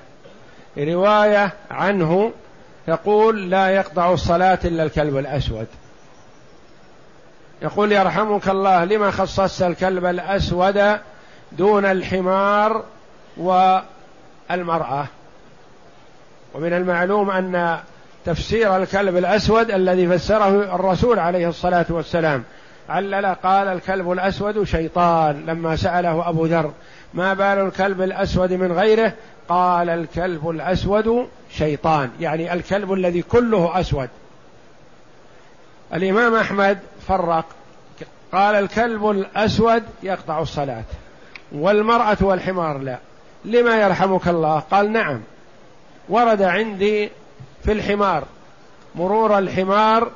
رواية 0.79 1.53
عنه 1.71 2.33
تقول 2.87 3.51
لا 3.51 3.69
يقطع 3.69 4.13
الصلاة 4.13 4.59
إلا 4.65 4.83
الكلب 4.83 5.17
الأسود. 5.17 5.67
يقول 7.63 7.93
يرحمك 7.93 8.49
الله 8.49 8.85
لما 8.85 9.11
خصصت 9.11 9.63
الكلب 9.63 10.05
الأسود 10.05 10.99
دون 11.53 11.85
الحمار 11.85 12.85
والمرأة؟ 13.37 15.07
ومن 16.55 16.73
المعلوم 16.73 17.31
أن 17.31 17.79
تفسير 18.25 18.77
الكلب 18.77 19.17
الأسود 19.17 19.71
الذي 19.71 20.09
فسره 20.09 20.75
الرسول 20.75 21.19
عليه 21.19 21.49
الصلاة 21.49 21.87
والسلام 21.89 22.45
علل 22.89 23.27
قال 23.27 23.69
الكلب 23.69 24.13
الأسود 24.13 24.65
شيطان. 24.65 25.47
لما 25.47 25.77
سأله 25.77 26.29
أبو 26.29 26.47
ذر 26.47 26.73
ما 27.15 27.35
بال 27.35 27.67
الكلب 27.67 28.03
الأسود 28.03 28.53
من 28.53 28.73
غيره؟ 28.73 29.13
قال 29.49 29.89
الكلب 29.89 30.49
الأسود 30.49 31.29
شيطان 31.51 32.11
يعني 32.21 32.53
الكلب 32.53 32.93
الذي 32.93 33.23
كله 33.23 33.81
أسود. 33.81 34.09
الإمام 35.95 36.35
أحمد 36.35 36.79
فرق 37.09 37.45
قال 38.33 38.55
الكلب 38.55 39.11
الأسود 39.11 39.83
يقطع 40.03 40.41
الصلاة 40.41 40.85
والمرأة 41.53 42.17
والحمار 42.21 42.79
لا. 42.79 42.99
لما 43.45 43.83
يرحمك 43.83 44.29
الله؟ 44.29 44.59
قال 44.59 44.93
نعم 44.93 45.21
ورد 46.09 46.43
عندي 46.43 47.11
في 47.65 47.73
الحمار 47.73 48.25
مرور 48.95 49.39
الحمار 49.39 50.11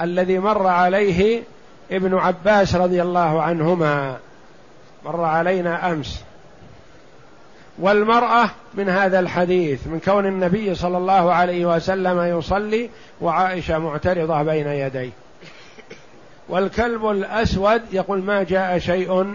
الذي 0.00 0.38
مر 0.38 0.66
عليه 0.66 1.42
ابن 1.90 2.14
عباس 2.14 2.74
رضي 2.74 3.02
الله 3.02 3.42
عنهما. 3.42 4.16
مر 5.04 5.24
علينا 5.24 5.92
أمس. 5.92 6.24
والمرأة 7.80 8.50
من 8.74 8.88
هذا 8.88 9.20
الحديث 9.20 9.86
من 9.86 10.00
كون 10.00 10.26
النبي 10.26 10.74
صلى 10.74 10.98
الله 10.98 11.32
عليه 11.32 11.66
وسلم 11.66 12.38
يصلي 12.38 12.90
وعائشة 13.20 13.78
معترضة 13.78 14.42
بين 14.42 14.66
يديه. 14.66 15.10
والكلب 16.48 17.06
الأسود 17.06 17.82
يقول 17.92 18.22
ما 18.22 18.42
جاء 18.42 18.78
شيء 18.78 19.34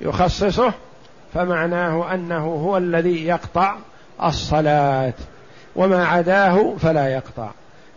يخصصه 0.00 0.72
فمعناه 1.34 2.14
أنه 2.14 2.46
هو 2.46 2.76
الذي 2.76 3.26
يقطع 3.26 3.76
الصلاة 4.22 5.14
وما 5.76 6.06
عداه 6.06 6.74
فلا 6.80 7.08
يقطع. 7.08 7.50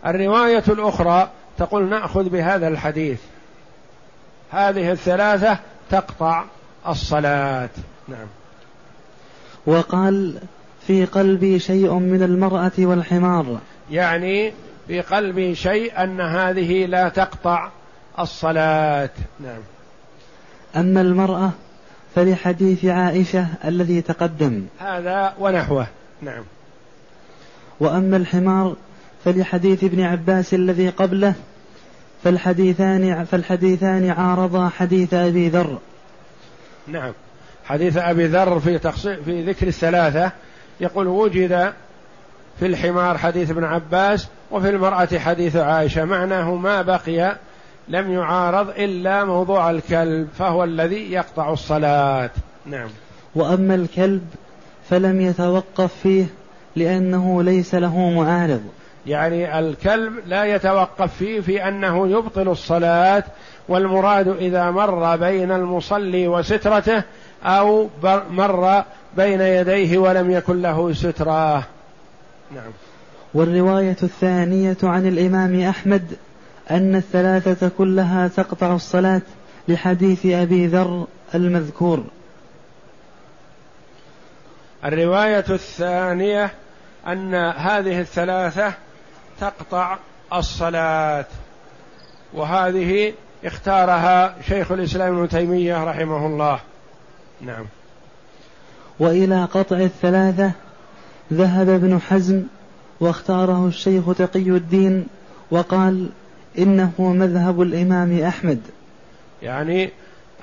الرواية 0.06 0.64
الأخرى 0.68 1.30
تقول 1.58 1.88
نأخذ 1.88 2.28
بهذا 2.28 2.68
الحديث. 2.68 3.20
هذه 4.50 4.92
الثلاثة 4.92 5.58
تقطع 5.90 6.44
الصلاة. 6.88 7.68
نعم. 8.08 8.26
وقال 9.66 10.34
في 10.86 11.04
قلبي 11.04 11.58
شيء 11.58 11.92
من 11.92 12.22
المرأة 12.22 12.72
والحمار. 12.78 13.58
يعني 13.90 14.52
في 14.88 15.00
قلبي 15.00 15.54
شيء 15.54 16.02
أن 16.02 16.20
هذه 16.20 16.86
لا 16.86 17.08
تقطع 17.08 17.70
الصلاة. 18.18 19.10
نعم. 19.40 19.60
أما 20.76 21.00
المرأة 21.00 21.50
فلحديث 22.14 22.84
عائشة 22.84 23.46
الذي 23.64 24.00
تقدم. 24.02 24.62
هذا 24.78 25.34
ونحوه. 25.38 25.86
نعم. 26.22 26.42
وأما 27.80 28.16
الحمار 28.16 28.76
فلحديث 29.24 29.84
ابن 29.84 30.00
عباس 30.00 30.54
الذي 30.54 30.88
قبله 30.88 31.34
فالحديثان 32.24 33.24
فالحديثان 33.24 34.10
عارضا 34.10 34.68
حديث 34.68 35.14
أبي 35.14 35.48
ذر. 35.48 35.78
نعم. 36.86 37.12
حديث 37.64 37.96
أبي 37.96 38.26
ذر 38.26 38.60
في 38.60 38.78
في 39.24 39.44
ذكر 39.44 39.66
الثلاثة 39.66 40.32
يقول 40.80 41.06
وجد 41.06 41.72
في 42.58 42.66
الحمار 42.66 43.18
حديث 43.18 43.50
ابن 43.50 43.64
عباس 43.64 44.28
وفي 44.50 44.68
المرأة 44.68 45.18
حديث 45.18 45.56
عائشة. 45.56 46.04
معناه 46.04 46.54
ما 46.54 46.82
بقي 46.82 47.36
لم 47.88 48.12
يعارض 48.12 48.68
إلا 48.68 49.24
موضوع 49.24 49.70
الكلب 49.70 50.28
فهو 50.38 50.64
الذي 50.64 51.12
يقطع 51.12 51.52
الصلاة. 51.52 52.30
نعم. 52.66 52.88
وأما 53.34 53.74
الكلب 53.74 54.26
فلم 54.90 55.20
يتوقف 55.20 55.94
فيه 56.02 56.26
لأنه 56.76 57.42
ليس 57.42 57.74
له 57.74 58.10
معارض. 58.10 58.62
يعني 59.06 59.58
الكلب 59.58 60.12
لا 60.26 60.44
يتوقف 60.44 61.16
فيه 61.16 61.40
في 61.40 61.68
أنه 61.68 62.08
يبطل 62.08 62.48
الصلاة 62.48 63.24
والمراد 63.68 64.28
إذا 64.28 64.70
مر 64.70 65.16
بين 65.16 65.52
المصلي 65.52 66.28
وسترته 66.28 67.02
أو 67.46 67.88
مر 68.30 68.84
بين 69.16 69.40
يديه 69.40 69.98
ولم 69.98 70.30
يكن 70.30 70.62
له 70.62 70.92
سترة. 70.92 71.66
نعم. 72.54 72.72
والرواية 73.34 73.96
الثانية 74.02 74.76
عن 74.82 75.06
الإمام 75.06 75.60
أحمد 75.60 76.16
أن 76.70 76.94
الثلاثة 76.94 77.70
كلها 77.78 78.28
تقطع 78.28 78.74
الصلاة 78.74 79.22
لحديث 79.68 80.26
أبي 80.26 80.66
ذر 80.66 81.06
المذكور. 81.34 82.04
الرواية 84.84 85.44
الثانية 85.50 86.50
أن 87.06 87.34
هذه 87.34 88.00
الثلاثة 88.00 88.72
تقطع 89.40 89.98
الصلاة. 90.32 91.26
وهذه 92.34 93.12
اختارها 93.44 94.34
شيخ 94.48 94.72
الإسلام 94.72 95.18
ابن 95.18 95.28
تيمية 95.28 95.84
رحمه 95.84 96.26
الله. 96.26 96.60
نعم. 97.46 97.66
وإلى 98.98 99.44
قطع 99.44 99.76
الثلاثة 99.76 100.52
ذهب 101.32 101.68
ابن 101.68 102.00
حزم 102.00 102.42
واختاره 103.00 103.66
الشيخ 103.66 104.04
تقي 104.16 104.50
الدين 104.50 105.06
وقال 105.50 106.08
إنه 106.58 106.92
مذهب 106.98 107.62
الإمام 107.62 108.20
أحمد. 108.22 108.60
يعني 109.42 109.90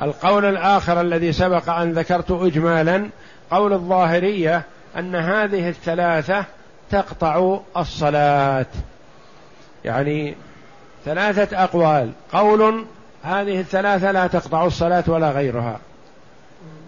القول 0.01 0.45
الآخر 0.45 1.01
الذي 1.01 1.33
سبق 1.33 1.69
أن 1.69 1.91
ذكرت 1.91 2.31
إجمالا 2.31 3.09
قول 3.51 3.73
الظاهرية 3.73 4.63
أن 4.97 5.15
هذه 5.15 5.69
الثلاثة 5.69 6.45
تقطع 6.91 7.59
الصلاة. 7.77 8.65
يعني 9.85 10.35
ثلاثة 11.05 11.63
أقوال. 11.63 12.11
قول 12.33 12.85
هذه 13.23 13.59
الثلاثة 13.59 14.11
لا 14.11 14.27
تقطع 14.27 14.65
الصلاة 14.65 15.03
ولا 15.07 15.31
غيرها. 15.31 15.79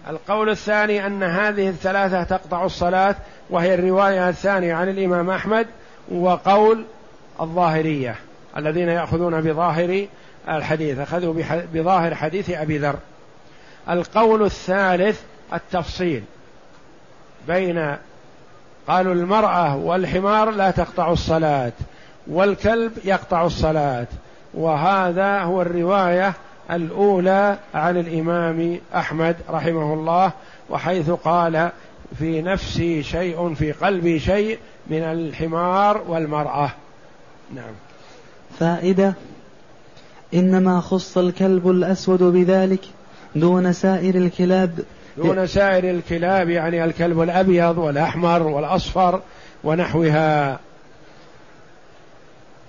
القول 0.08 0.50
الثاني 0.50 1.06
أن 1.06 1.22
هذه 1.22 1.68
الثلاثة 1.68 2.22
تقطع 2.22 2.64
الصلاة 2.64 3.14
وهي 3.50 3.74
الرواية 3.74 4.28
الثانية 4.28 4.74
عن 4.74 4.88
الإمام 4.88 5.30
أحمد 5.30 5.66
وقول 6.12 6.84
الظاهرية 7.40 8.16
الذين 8.56 8.88
يأخذون 8.88 9.40
بظاهر 9.40 10.06
الحديث 10.48 10.98
أخذوا 10.98 11.34
بظاهر 11.72 12.14
حديث 12.14 12.50
أبي 12.50 12.78
ذر. 12.78 12.96
القول 13.90 14.42
الثالث 14.42 15.20
التفصيل 15.52 16.22
بين 17.48 17.96
قالوا 18.88 19.14
المرأة 19.14 19.76
والحمار 19.76 20.50
لا 20.50 20.70
تقطع 20.70 21.12
الصلاة 21.12 21.72
والكلب 22.26 22.92
يقطع 23.04 23.44
الصلاة 23.44 24.06
وهذا 24.54 25.38
هو 25.38 25.62
الرواية 25.62 26.34
الأولى 26.70 27.58
عن 27.74 27.96
الإمام 27.96 28.78
أحمد 28.94 29.36
رحمه 29.50 29.94
الله 29.94 30.32
وحيث 30.70 31.10
قال 31.10 31.70
في 32.18 32.42
نفسي 32.42 33.02
شيء 33.02 33.54
في 33.54 33.72
قلبي 33.72 34.20
شيء 34.20 34.58
من 34.86 35.02
الحمار 35.02 36.02
والمرأة. 36.08 36.70
نعم. 37.54 37.72
فائدة 38.58 39.14
إنما 40.34 40.80
خص 40.80 41.18
الكلب 41.18 41.70
الأسود 41.70 42.22
بذلك 42.22 42.80
دون 43.36 43.72
سائر 43.72 44.14
الكلاب. 44.14 44.78
دون 45.16 45.46
سائر 45.46 45.90
الكلاب 45.90 46.50
يعني 46.50 46.84
الكلب 46.84 47.20
الأبيض 47.20 47.78
والأحمر 47.78 48.42
والأصفر 48.42 49.20
ونحوها. 49.64 50.58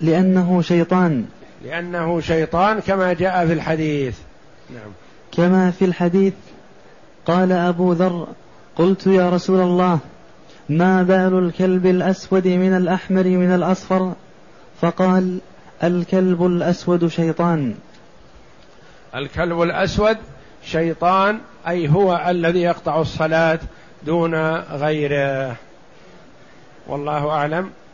لأنه 0.00 0.62
شيطان. 0.62 1.26
لأنه 1.64 2.20
شيطان 2.20 2.80
كما 2.80 3.12
جاء 3.12 3.46
في 3.46 3.52
الحديث. 3.52 4.18
نعم. 4.70 4.92
كما 5.32 5.70
في 5.70 5.84
الحديث 5.84 6.34
قال 7.26 7.52
أبو 7.52 7.92
ذر 7.92 8.26
قلت 8.76 9.06
يا 9.06 9.30
رسول 9.30 9.60
الله 9.60 9.98
ما 10.68 11.02
بال 11.02 11.38
الكلب 11.38 11.86
الأسود 11.86 12.48
من 12.48 12.76
الأحمر 12.76 13.24
من 13.24 13.54
الأصفر؟ 13.54 14.12
فقال 14.80 15.38
الكلب 15.84 16.46
الأسود 16.46 17.08
شيطان. 17.08 17.74
الكلب 19.14 19.62
الأسود 19.62 20.16
شيطان 20.64 21.38
أي 21.68 21.88
هو 21.88 22.24
الذي 22.28 22.62
يقطع 22.62 23.00
الصلاة 23.00 23.58
دون 24.02 24.34
غيره. 24.56 25.56
والله 26.86 27.30
أعلم. 27.30 27.70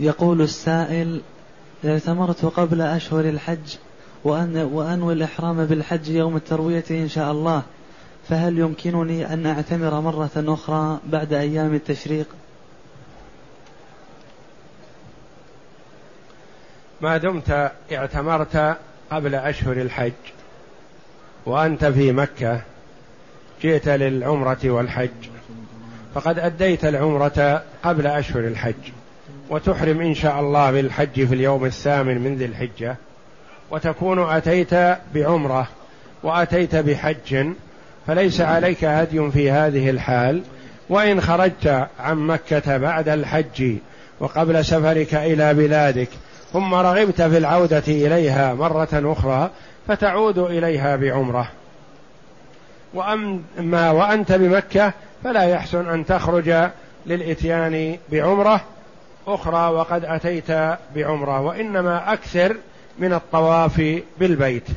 يقول 0.00 0.42
السائل 0.42 1.20
اعتمرت 1.84 2.44
قبل 2.44 2.80
أشهر 2.80 3.20
الحج 3.20 3.76
وأن 4.24 4.56
وأنوي 4.56 5.12
الإحرام 5.12 5.66
بالحج 5.66 6.08
يوم 6.08 6.36
التروية 6.36 6.84
إن 6.90 7.08
شاء 7.08 7.32
الله 7.32 7.62
فهل 8.28 8.58
يمكنني 8.58 9.32
أن 9.32 9.46
أعتمر 9.46 10.00
مرة 10.00 10.30
أخرى 10.36 10.98
بعد 11.06 11.32
أيام 11.32 11.74
التشريق؟ 11.74 12.26
ما 17.00 17.16
دمت 17.16 17.70
اعتمرت 17.92 18.76
قبل 19.10 19.34
أشهر 19.34 19.72
الحج 19.72 20.12
وأنت 21.46 21.84
في 21.84 22.12
مكة 22.12 22.60
جئت 23.62 23.88
للعمرة 23.88 24.58
والحج 24.64 25.28
فقد 26.14 26.38
أديت 26.38 26.84
العمرة 26.84 27.62
قبل 27.82 28.06
أشهر 28.06 28.44
الحج. 28.44 28.99
وتحرم 29.50 30.00
إن 30.00 30.14
شاء 30.14 30.40
الله 30.40 30.70
بالحج 30.70 31.24
في 31.26 31.34
اليوم 31.34 31.64
الثامن 31.64 32.20
من 32.20 32.36
ذي 32.36 32.44
الحجة. 32.44 32.96
وتكون 33.70 34.30
أتيت 34.30 34.74
بعمرة 35.14 35.68
وأتيت 36.22 36.76
بحج 36.76 37.46
فليس 38.06 38.40
عليك 38.40 38.84
هدي 38.84 39.30
في 39.30 39.50
هذه 39.50 39.90
الحال. 39.90 40.42
وإن 40.88 41.20
خرجت 41.20 41.88
عن 42.00 42.16
مكة 42.16 42.76
بعد 42.76 43.08
الحج 43.08 43.76
وقبل 44.20 44.64
سفرك 44.64 45.14
إلى 45.14 45.54
بلادك 45.54 46.08
ثم 46.52 46.74
رغبت 46.74 47.22
في 47.22 47.38
العودة 47.38 47.82
إليها 47.88 48.54
مرة 48.54 48.88
أخرى 48.92 49.50
فتعود 49.88 50.38
إليها 50.38 50.96
بعمرة. 50.96 51.48
وأما 52.94 53.90
وأنت 53.90 54.32
بمكة 54.32 54.92
فلا 55.24 55.44
يحسن 55.44 55.88
أن 55.88 56.06
تخرج 56.06 56.54
للإتيان 57.06 57.96
بعمرة. 58.12 58.60
أخرى 59.26 59.74
وقد 59.74 60.04
أتيت 60.04 60.50
بعمرة 60.94 61.40
وإنما 61.40 62.12
أكثر 62.12 62.56
من 62.98 63.12
الطواف 63.12 64.02
بالبيت. 64.18 64.68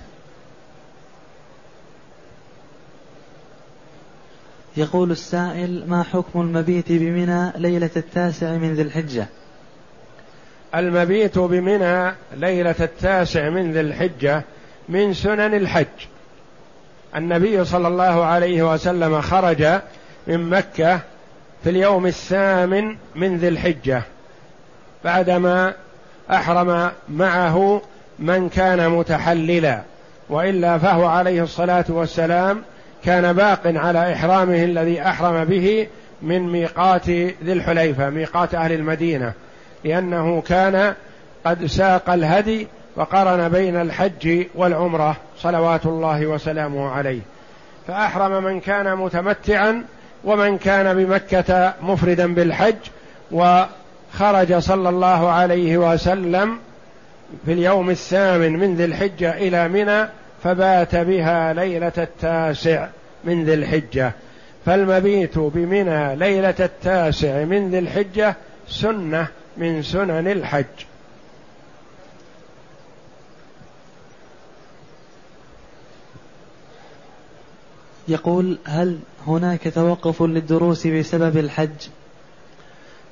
يقول 4.77 5.11
السائل 5.11 5.83
ما 5.87 6.03
حكم 6.03 6.41
المبيت 6.41 6.91
بمنى 6.91 7.51
ليلة 7.55 7.89
التاسع 7.95 8.51
من 8.51 8.73
ذي 8.73 8.81
الحجة؟ 8.81 9.27
المبيت 10.75 11.39
بمنى 11.39 12.15
ليلة 12.33 12.75
التاسع 12.79 13.49
من 13.49 13.71
ذي 13.71 13.81
الحجة 13.81 14.43
من 14.89 15.13
سنن 15.13 15.53
الحج. 15.53 15.87
النبي 17.15 17.65
صلى 17.65 17.87
الله 17.87 18.25
عليه 18.25 18.73
وسلم 18.73 19.21
خرج 19.21 19.81
من 20.27 20.49
مكة 20.49 20.99
في 21.63 21.69
اليوم 21.69 22.05
الثامن 22.05 22.97
من 23.15 23.37
ذي 23.37 23.47
الحجة. 23.47 24.03
بعدما 25.03 25.73
أحرم 26.31 26.91
معه 27.09 27.81
من 28.19 28.49
كان 28.49 28.89
متحللا 28.89 29.81
وإلا 30.29 30.77
فهو 30.77 31.05
عليه 31.05 31.43
الصلاة 31.43 31.85
والسلام 31.89 32.61
كان 33.05 33.33
باق 33.33 33.61
على 33.65 34.13
إحرامه 34.13 34.63
الذي 34.63 35.01
أحرم 35.01 35.45
به 35.45 35.87
من 36.21 36.51
ميقات 36.51 37.09
ذي 37.09 37.53
الحليفة 37.53 38.09
ميقات 38.09 38.55
أهل 38.55 38.71
المدينة 38.71 39.33
لأنه 39.83 40.41
كان 40.41 40.93
قد 41.45 41.65
ساق 41.65 42.09
الهدي 42.09 42.67
وقرن 42.95 43.49
بين 43.49 43.75
الحج 43.75 44.45
والعمرة 44.55 45.15
صلوات 45.37 45.85
الله 45.85 46.27
وسلامه 46.27 46.89
عليه. 46.89 47.21
فأحرم 47.87 48.43
من 48.43 48.59
كان 48.59 48.95
متمتعا 48.95 49.83
ومن 50.23 50.57
كان 50.57 51.05
بمكة 51.05 51.73
مفردا 51.81 52.33
بالحج 52.33 52.75
وخرج 54.13 54.57
صلى 54.57 54.89
الله 54.89 55.29
عليه 55.29 55.77
وسلم 55.77 56.59
في 57.45 57.53
اليوم 57.53 57.89
الثامن 57.89 58.53
من 58.59 58.75
ذي 58.75 58.85
الحجة 58.85 59.37
إلى 59.37 59.67
منى 59.67 60.09
فبات 60.43 60.95
بها 60.95 61.53
ليلة 61.53 61.91
التاسع 61.97 62.87
من 63.23 63.45
ذي 63.45 63.53
الحجة. 63.53 64.11
فالمبيت 64.65 65.39
بمنى 65.39 66.15
ليلة 66.15 66.55
التاسع 66.59 67.43
من 67.43 67.69
ذي 67.71 67.79
الحجة 67.79 68.35
سنة 68.67 69.27
من 69.57 69.83
سنن 69.83 70.27
الحج. 70.27 70.65
يقول 78.07 78.57
هل 78.65 78.99
هناك 79.27 79.73
توقف 79.75 80.21
للدروس 80.21 80.87
بسبب 80.87 81.37
الحج؟ 81.37 81.69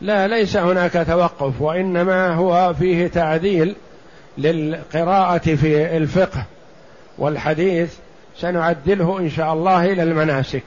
لا 0.02 0.28
ليس 0.28 0.58
هناك 0.58 1.04
توقف 1.08 1.62
وإنما 1.62 2.34
هو 2.36 2.74
فيه 2.80 3.08
تعديل 3.08 3.76
للقراءة 4.38 5.56
في 5.56 5.98
الفقه 5.98 6.46
والحديث. 7.18 7.94
سنعدله 8.38 9.20
إن 9.20 9.30
شاء 9.30 9.54
الله 9.54 9.86
إلى 9.86 10.04
المناسك 10.04 10.64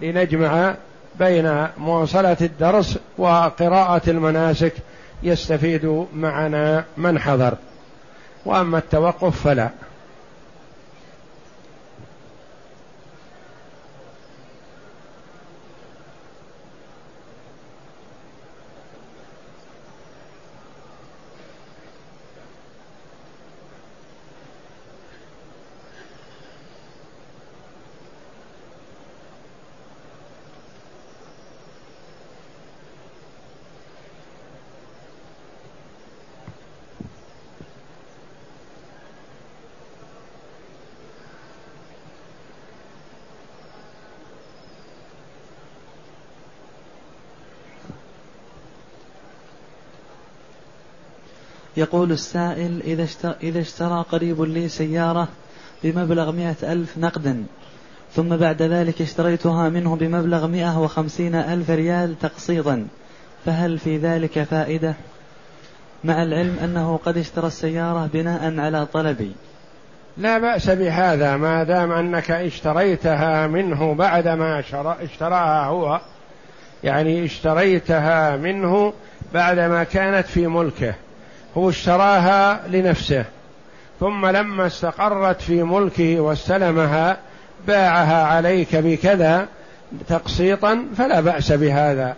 لنجمع 0.00 0.74
بين 1.18 1.66
مواصلة 1.78 2.36
الدرس 2.40 2.98
وقراءة 3.18 4.10
المناسك 4.10 4.72
يستفيد 5.22 6.06
معنا 6.14 6.84
من 6.96 7.18
حضر. 7.18 7.54
وأما 8.44 8.78
التوقف 8.78 9.42
فلا. 9.42 9.70
يقول 51.76 52.12
السائل 52.12 52.82
إذا 53.42 53.60
اشترى, 53.60 54.04
قريب 54.12 54.42
لي 54.42 54.68
سيارة 54.68 55.28
بمبلغ 55.84 56.32
مئة 56.32 56.72
ألف 56.72 56.98
نقدا 56.98 57.44
ثم 58.14 58.36
بعد 58.36 58.62
ذلك 58.62 59.02
اشتريتها 59.02 59.68
منه 59.68 59.96
بمبلغ 59.96 60.46
مئة 60.46 60.78
وخمسين 60.78 61.34
ألف 61.34 61.70
ريال 61.70 62.18
تقسيطا 62.18 62.86
فهل 63.46 63.78
في 63.78 63.96
ذلك 63.96 64.42
فائدة؟ 64.42 64.94
مع 66.04 66.22
العلم 66.22 66.56
أنه 66.64 66.96
قد 67.04 67.18
اشترى 67.18 67.46
السيارة 67.46 68.10
بناء 68.12 68.60
على 68.60 68.86
طلبي. 68.86 69.32
لا 70.18 70.38
بأس 70.38 70.70
بهذا 70.70 71.36
ما 71.36 71.64
دام 71.64 71.92
أنك 71.92 72.30
اشتريتها 72.30 73.46
منه 73.46 73.94
بعدما 73.94 74.62
اشتراها 75.00 75.64
هو 75.64 76.00
يعني 76.84 77.24
اشتريتها 77.24 78.36
منه 78.36 78.92
بعدما 79.34 79.84
كانت 79.84 80.26
في 80.26 80.46
ملكه. 80.46 80.94
هو 81.56 81.68
اشتراها 81.68 82.68
لنفسه. 82.68 83.24
ثم 84.00 84.26
لما 84.26 84.66
استقرت 84.66 85.40
في 85.40 85.62
ملكه 85.62 86.20
واستلمها 86.20 87.16
باعها 87.66 88.24
عليك 88.24 88.76
بكذا 88.76 89.48
تقسيطا 90.08 90.86
فلا 90.96 91.20
بأس 91.20 91.52
بهذا. 91.52 92.16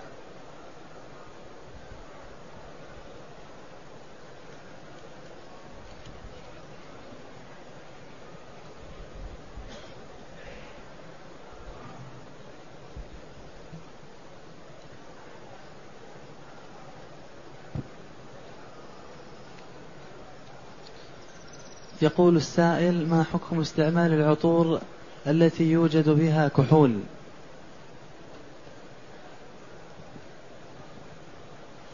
يقول 22.02 22.36
السائل 22.36 23.08
ما 23.08 23.24
حكم 23.32 23.60
استعمال 23.60 24.12
العطور 24.12 24.80
التي 25.26 25.64
يوجد 25.64 26.08
بها 26.08 26.48
كحول؟ 26.48 26.98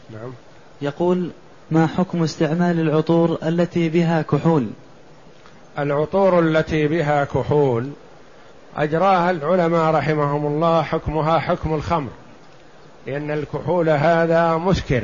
نعم. 0.09 0.33
يقول 0.81 1.31
ما 1.71 1.87
حكم 1.87 2.23
استعمال 2.23 2.79
العطور 2.79 3.37
التي 3.43 3.89
بها 3.89 4.21
كحول؟ 4.21 4.67
العطور 5.79 6.39
التي 6.39 6.87
بها 6.87 7.23
كحول 7.23 7.89
أجراها 8.77 9.31
العلماء 9.31 9.95
رحمهم 9.95 10.45
الله 10.45 10.81
حكمها 10.81 11.39
حكم 11.39 11.73
الخمر 11.73 12.09
لأن 13.07 13.31
الكحول 13.31 13.89
هذا 13.89 14.57
مسكر 14.57 15.03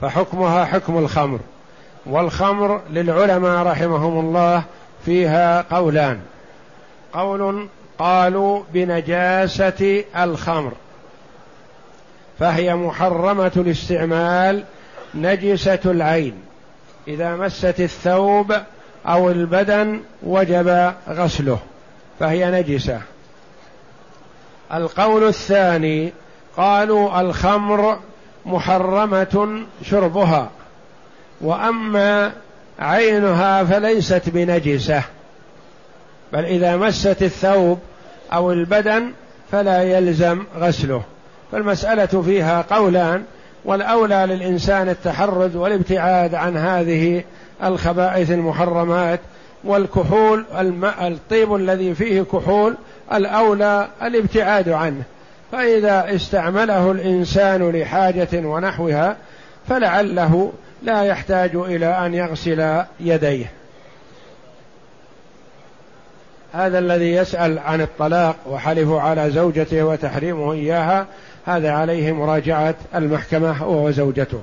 فحكمها 0.00 0.64
حكم 0.64 0.98
الخمر. 0.98 1.38
والخمر 2.06 2.80
للعلماء 2.90 3.66
رحمهم 3.66 4.18
الله 4.18 4.62
فيها 5.04 5.64
قولان. 5.70 6.20
قول 7.12 7.68
قالوا 7.98 8.62
بنجاسة 8.72 10.04
الخمر. 10.16 10.72
فهي 12.38 12.74
محرمة 12.74 13.52
الاستعمال 13.56 14.64
نجسة 15.14 15.80
العين. 15.84 16.34
إذا 17.08 17.36
مست 17.36 17.80
الثوب 17.80 18.54
أو 19.06 19.30
البدن 19.30 20.00
وجب 20.22 20.92
غسله 21.08 21.58
فهي 22.20 22.50
نجسة. 22.50 23.00
القول 24.74 25.28
الثاني 25.28 26.12
قالوا 26.56 27.20
الخمر 27.20 27.98
محرمة 28.46 29.62
شربها. 29.82 30.50
وأما 31.44 32.32
عينها 32.78 33.64
فليست 33.64 34.22
بنجسة 34.26 35.02
بل 36.32 36.44
إذا 36.44 36.76
مست 36.76 37.22
الثوب 37.22 37.78
أو 38.32 38.52
البدن 38.52 39.12
فلا 39.52 39.82
يلزم 39.82 40.42
غسله. 40.58 41.02
فالمسألة 41.52 42.22
فيها 42.22 42.64
قولان 42.70 43.22
والأولى 43.64 44.26
للإنسان 44.28 44.88
التحرز 44.88 45.56
والابتعاد 45.56 46.34
عن 46.34 46.56
هذه 46.56 47.24
الخبائث 47.64 48.30
المحرمات 48.30 49.20
والكحول 49.64 50.44
الماء 50.58 51.08
الطيب 51.08 51.54
الذي 51.54 51.94
فيه 51.94 52.22
كحول 52.22 52.74
الأولى 53.12 53.88
الابتعاد 54.02 54.68
عنه. 54.68 55.02
فإذا 55.52 56.14
استعمله 56.14 56.90
الإنسان 56.90 57.70
لحاجة 57.70 58.28
ونحوها 58.32 59.16
فلعله 59.68 60.52
لا 60.84 61.02
يحتاج 61.02 61.56
إلى 61.56 61.86
أن 61.86 62.14
يغسل 62.14 62.82
يديه. 63.00 63.52
هذا 66.52 66.78
الذي 66.78 67.12
يسأل 67.12 67.58
عن 67.58 67.80
الطلاق 67.80 68.36
وحلف 68.46 68.90
على 68.90 69.30
زوجته 69.30 69.84
وتحريمه 69.84 70.52
إياها 70.52 71.06
هذا 71.46 71.72
عليه 71.72 72.12
مراجعة 72.12 72.74
المحكمة 72.94 73.68
وهو 73.68 73.90
زوجته 73.90 74.40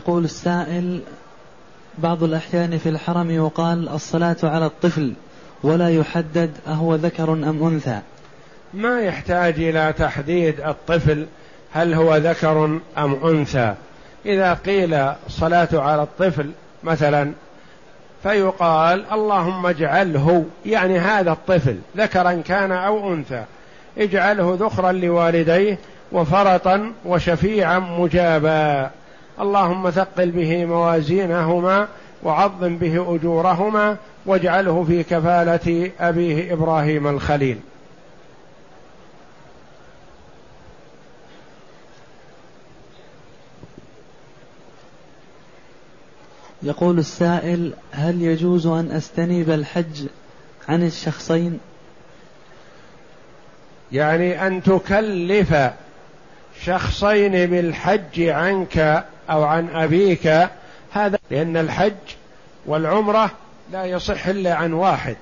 يقول 0.00 0.24
السائل 0.24 1.00
بعض 1.98 2.22
الأحيان 2.22 2.78
في 2.78 2.88
الحرم 2.88 3.30
يقال 3.30 3.88
الصلاة 3.88 4.36
على 4.42 4.66
الطفل 4.66 5.12
ولا 5.62 5.90
يحدد 5.90 6.50
أهو 6.68 6.94
ذكر 6.94 7.32
أم 7.32 7.66
أنثى. 7.66 7.98
ما 8.74 9.00
يحتاج 9.00 9.54
إلى 9.58 9.94
تحديد 9.98 10.60
الطفل 10.60 11.26
هل 11.72 11.94
هو 11.94 12.16
ذكر 12.16 12.80
أم 12.98 13.14
أنثى. 13.24 13.74
إذا 14.26 14.54
قيل 14.54 15.12
صلاة 15.28 15.68
على 15.72 16.02
الطفل 16.02 16.50
مثلا 16.82 17.32
فيقال 18.22 19.04
اللهم 19.12 19.66
اجعله 19.66 20.44
يعني 20.66 20.98
هذا 20.98 21.32
الطفل 21.32 21.78
ذكرا 21.96 22.32
كان 22.32 22.72
أو 22.72 23.12
أنثى 23.12 23.44
اجعله 23.98 24.56
ذخرا 24.60 24.92
لوالديه 24.92 25.78
وفرطا 26.12 26.92
وشفيعا 27.04 27.78
مجابا. 27.78 28.90
اللهم 29.40 29.90
ثقل 29.90 30.30
به 30.30 30.64
موازينهما 30.64 31.88
وعظم 32.22 32.76
به 32.76 33.14
أجورهما 33.14 33.96
واجعله 34.26 34.84
في 34.84 35.02
كفالة 35.02 35.90
أبيه 36.00 36.52
إبراهيم 36.52 37.06
الخليل. 37.06 37.60
يقول 46.62 46.98
السائل 46.98 47.72
هل 47.92 48.22
يجوز 48.22 48.66
أن 48.66 48.90
استنيب 48.90 49.50
الحج 49.50 50.06
عن 50.68 50.86
الشخصين؟ 50.86 51.60
يعني 53.92 54.46
أن 54.46 54.62
تكلف 54.62 55.54
شخصين 56.64 57.46
بالحج 57.46 58.20
عنك 58.20 59.04
أو 59.30 59.44
عن 59.44 59.68
أبيك 59.70 60.48
هذا 60.92 61.18
لأن 61.30 61.56
الحج 61.56 61.92
والعمرة 62.66 63.30
لا 63.72 63.84
يصح 63.84 64.26
إلا 64.26 64.54
عن 64.54 64.72
واحد. 64.72 65.16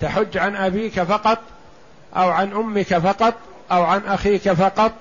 تحج 0.00 0.38
عن 0.38 0.56
أبيك 0.56 1.02
فقط 1.02 1.38
أو 2.16 2.30
عن 2.30 2.52
أمك 2.52 2.98
فقط 2.98 3.34
أو 3.72 3.82
عن 3.82 4.00
أخيك 4.06 4.52
فقط 4.52 4.92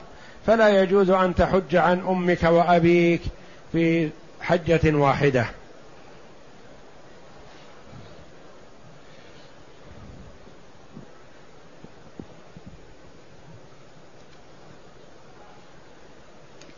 فلا 0.48 0.82
يجوز 0.82 1.10
أن 1.10 1.36
تحج 1.36 1.76
عن 1.76 2.00
أمك 2.00 2.44
وأبيك 2.44 3.22
في 3.72 4.10
حجة 4.42 4.96
واحدة. 4.96 5.46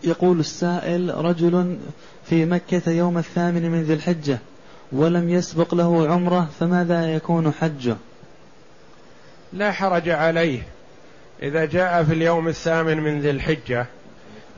يقول 0.03 0.39
السائل 0.39 1.15
رجل 1.15 1.77
في 2.25 2.45
مكة 2.45 2.91
يوم 2.91 3.17
الثامن 3.17 3.71
من 3.71 3.83
ذي 3.83 3.93
الحجة 3.93 4.39
ولم 4.91 5.29
يسبق 5.29 5.75
له 5.75 6.07
عمرة 6.07 6.49
فماذا 6.59 7.13
يكون 7.13 7.53
حجه؟ 7.61 7.95
لا 9.53 9.71
حرج 9.71 10.09
عليه. 10.09 10.61
إذا 11.43 11.65
جاء 11.65 12.03
في 12.03 12.13
اليوم 12.13 12.47
الثامن 12.47 12.97
من 12.97 13.21
ذي 13.21 13.29
الحجة 13.29 13.85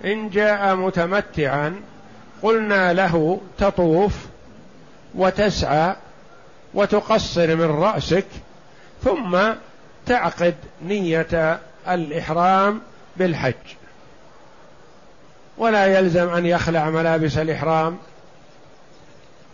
إن 0.06 0.30
جاء 0.30 0.76
متمتعا 0.76 1.76
قلنا 2.42 2.94
له 2.94 3.42
تطوف 3.58 4.26
وتسعى 5.16 5.96
وتقصر 6.74 7.56
من 7.56 7.66
رأسك 7.66 8.26
ثم 9.04 9.38
تعقد 10.06 10.56
نية 10.86 11.60
الإحرام 11.88 12.82
بالحج. 13.18 13.54
ولا 15.58 15.86
يلزم 15.86 16.30
أن 16.30 16.46
يخلع 16.46 16.90
ملابس 16.90 17.38
الإحرام 17.38 17.98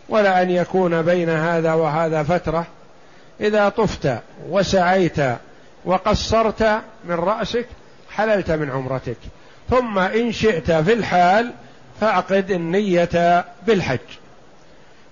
ولا 0.10 0.42
أن 0.42 0.50
يكون 0.50 1.02
بين 1.02 1.30
هذا 1.30 1.74
وهذا 1.74 2.24
فترة. 2.24 2.66
إذا 3.42 3.70
طفت 3.70 4.18
وسعيت 4.50 5.18
وقصرت 5.86 6.82
من 7.06 7.16
رأسك 7.16 7.66
حللت 8.12 8.52
من 8.52 8.72
عمرتك. 8.72 9.18
ثم 9.70 10.00
إن 10.00 10.32
شئت 10.32 10.72
في 10.72 10.94
الحال 10.94 11.52
فاعقد 12.02 12.52
النية 12.52 13.46
بالحج. 13.68 14.00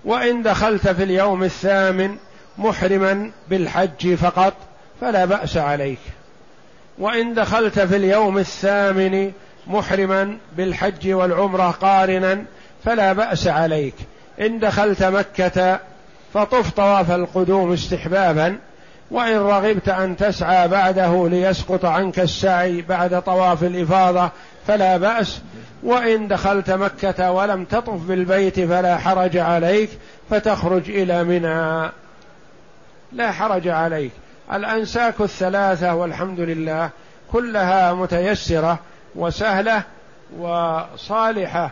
وإن 0.04 0.42
دخلت 0.42 0.88
في 0.88 1.02
اليوم 1.02 1.42
الثامن 1.42 2.16
محرما 2.58 3.30
بالحج 3.48 4.14
فقط 4.14 4.54
فلا 5.00 5.24
بأس 5.24 5.56
عليك. 5.56 5.98
وإن 6.98 7.34
دخلت 7.34 7.80
في 7.80 7.96
اليوم 7.96 8.38
الثامن 8.38 9.32
محرما 9.70 10.38
بالحج 10.56 11.12
والعمرة 11.12 11.70
قارنا 11.70 12.44
فلا 12.84 13.12
بأس 13.12 13.46
عليك. 13.46 13.94
إن 14.40 14.58
دخلت 14.58 15.02
مكة 15.02 15.80
فطف 16.34 16.70
طواف 16.70 17.10
القدوم 17.10 17.72
استحبابا 17.72 18.58
وإن 19.10 19.36
رغبت 19.36 19.88
أن 19.88 20.16
تسعى 20.16 20.68
بعده 20.68 21.28
ليسقط 21.28 21.84
عنك 21.84 22.20
السعي 22.20 22.82
بعد 22.82 23.22
طواف 23.22 23.64
الإفاضة 23.64 24.30
فلا 24.66 24.96
بأس. 24.96 25.40
وإن 25.82 26.28
دخلت 26.28 26.70
مكة 26.70 27.32
ولم 27.32 27.64
تطف 27.64 28.02
بالبيت 28.02 28.60
فلا 28.60 28.98
حرج 28.98 29.36
عليك 29.36 29.90
فتخرج 30.30 30.90
إلى 30.90 31.24
منى. 31.24 31.90
لا 33.12 33.32
حرج 33.32 33.68
عليك. 33.68 34.12
الأنساك 34.52 35.20
الثلاثة 35.20 35.94
والحمد 35.94 36.40
لله 36.40 36.90
كلها 37.32 37.92
متيسرة. 37.92 38.78
وسهلة 39.14 39.82
وصالحة. 40.38 41.70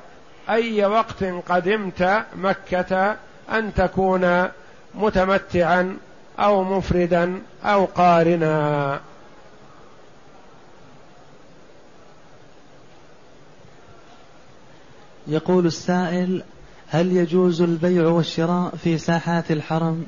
أي 0.51 0.85
وقت 0.87 1.24
قدمت 1.24 2.24
مكة 2.37 3.16
أن 3.53 3.74
تكون 3.74 4.48
متمتعا 4.94 5.96
أو 6.38 6.64
مفردا 6.64 7.42
أو 7.64 7.85
قارنا. 7.85 9.01
يقول 15.27 15.66
السائل 15.66 16.42
هل 16.88 17.16
يجوز 17.16 17.62
البيع 17.62 18.07
والشراء 18.07 18.72
في 18.85 18.98
ساحات 18.98 19.51
الحرم؟ 19.51 20.07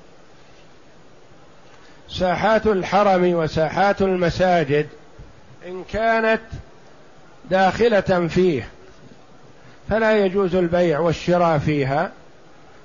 ساحات 2.09 2.67
الحرم 2.67 3.35
وساحات 3.35 4.03
المساجد 4.03 4.89
إن 5.67 5.85
كانت 5.93 6.41
داخلة 7.51 8.29
فيه 8.29 8.69
فلا 9.91 10.25
يجوز 10.25 10.55
البيع 10.55 10.99
والشراء 10.99 11.59
فيها. 11.59 12.11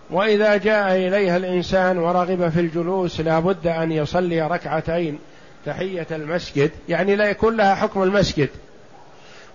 وإذا 0.10 0.58
جاء 0.58 0.96
إليها 0.96 1.38
الإنسان 1.38 1.98
ورغب 1.98 2.50
في 2.50 2.60
الجلوس 2.60 3.22
لا 3.22 3.40
بد 3.40 3.68
أن 3.68 3.92
يصلي 3.92 4.42
ركعتين 4.42 5.20
تحية 5.66 6.08
المسجد 6.12 6.72
يعني 6.90 7.16
لا 7.16 7.30
يكون 7.30 7.58
لها 7.58 7.76
حكم 7.76 8.04
المسجد. 8.04 8.50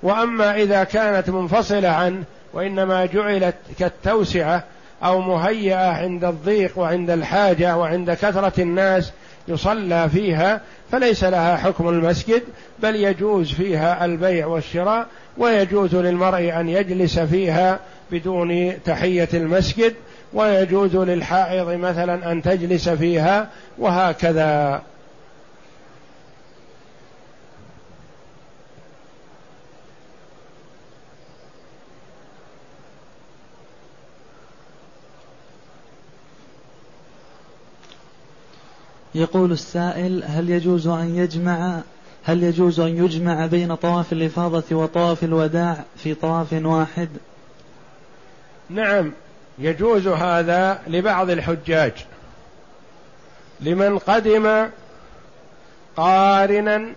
وأما 0.02 0.54
إذا 0.56 0.84
كانت 0.84 1.30
منفصلة 1.30 1.88
عنه 1.88 2.24
وإنما 2.52 3.06
جعلت 3.06 3.54
كالتوسعة 3.78 4.64
أو 5.04 5.20
مهيئة 5.20 5.90
عند 5.90 6.24
الضيق 6.24 6.78
وعند 6.78 7.10
الحاجة 7.10 7.76
وعند 7.76 8.10
كثرة 8.10 8.60
الناس 8.62 9.12
يصلى 9.48 10.08
فيها 10.08 10.60
فليس 10.92 11.24
لها 11.24 11.56
حكم 11.56 11.88
المسجد 11.88 12.42
بل 12.78 12.96
يجوز 12.96 13.52
فيها 13.52 14.04
البيع 14.04 14.46
والشراء 14.46 15.06
ويجوز 15.38 15.94
للمرء 15.94 16.60
أن 16.60 16.68
يجلس 16.68 17.18
فيها 17.18 17.78
بدون 18.12 18.82
تحية 18.84 19.28
المسجد 19.34 19.94
ويجوز 20.32 20.96
للحائض 20.96 21.68
مثلا 21.68 22.32
أن 22.32 22.42
تجلس 22.42 22.88
فيها 22.88 23.48
وهكذا. 23.78 24.82
يقول 39.14 39.52
السائل 39.52 40.24
هل 40.24 40.50
يجوز 40.50 40.86
أن 40.86 41.16
يجمع 41.16 41.80
هل 42.24 42.42
يجوز 42.42 42.80
أن 42.80 43.04
يجمع 43.04 43.46
بين 43.46 43.74
طواف 43.74 44.12
الإفاضة 44.12 44.76
وطواف 44.76 45.24
الوداع 45.24 45.84
في 45.96 46.14
طواف 46.14 46.52
واحد؟ 46.52 47.08
نعم 48.70 49.12
يجوز 49.58 50.08
هذا 50.08 50.82
لبعض 50.86 51.30
الحجاج. 51.30 51.92
لمن 53.60 53.98
قدم 53.98 54.68
قارنا 55.96 56.92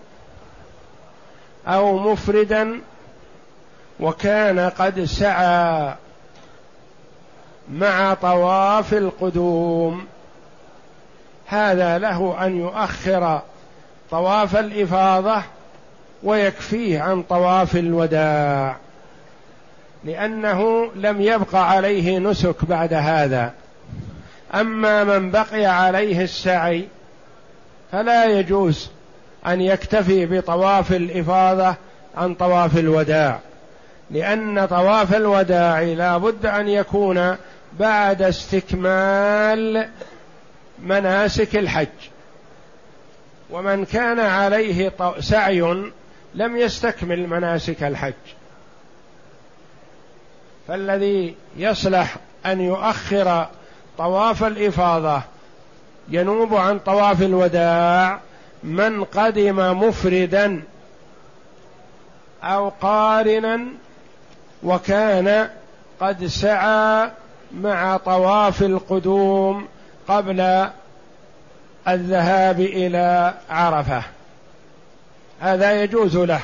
أو 1.68 1.98
مفردا 1.98 2.82
وكان 4.00 4.60
قد 4.60 5.04
سعى 5.04 5.96
مع 7.72 8.14
طواف 8.14 8.94
القدوم. 8.94 10.06
هذا 11.54 11.98
له 11.98 12.46
أن 12.46 12.58
يؤخر 12.58 13.42
طواف 14.12 14.56
الإفاضة 14.56 15.42
ويكفيه 16.24 17.02
عن 17.02 17.24
طواف 17.24 17.76
الوداع 17.76 18.76
لأنه 20.04 20.92
لم 20.96 21.22
يبق 21.22 21.56
عليه 21.56 22.20
نسك 22.20 22.66
بعد 22.66 22.94
هذا. 22.94 23.52
أما 24.54 25.04
من 25.04 25.32
بقي 25.32 25.66
عليه 25.66 26.24
السعي 26.24 26.88
فلا 27.92 28.26
يجوز 28.26 28.90
أن 29.48 29.62
يكتفي 29.62 30.26
بطواف 30.26 30.92
الإفاضة 30.92 31.76
عن 32.18 32.36
طواف 32.36 32.78
الوداع 32.78 33.40
لأن 34.12 34.66
طواف 34.66 35.16
الوداع 35.16 35.82
لا 35.82 36.18
بد 36.18 36.46
أن 36.46 36.68
يكون 36.68 37.36
بعد 37.80 38.22
استكمال 38.22 39.88
مناسك 40.80 41.56
الحج. 41.56 41.88
ومن 43.50 43.86
كان 43.86 44.20
عليه 44.20 44.92
سعي 45.20 45.92
لم 46.34 46.58
يستكمل 46.58 47.28
مناسك 47.28 47.84
الحج. 47.84 48.14
فالذي 50.68 51.36
يصلح 51.58 52.16
أن 52.46 52.62
يؤخر 52.62 53.48
طواف 53.98 54.44
الإفاضة 54.44 55.22
ينوب 56.10 56.56
عن 56.56 56.80
طواف 56.80 57.22
الوداع 57.22 58.20
من 58.64 59.04
قدم 59.04 59.80
مفردا 59.80 60.64
أو 62.44 62.70
قارنا 62.70 63.66
وكان 64.64 65.50
قد 66.00 66.26
سعى 66.26 67.12
مع 67.52 67.98
طواف 67.98 68.62
القدوم 68.62 69.68
قبل 70.08 70.68
الذهاب 71.88 72.60
إلى 72.60 73.34
عرفة. 73.50 74.04
هذا 75.40 75.84
يجوز 75.84 76.18
له 76.18 76.42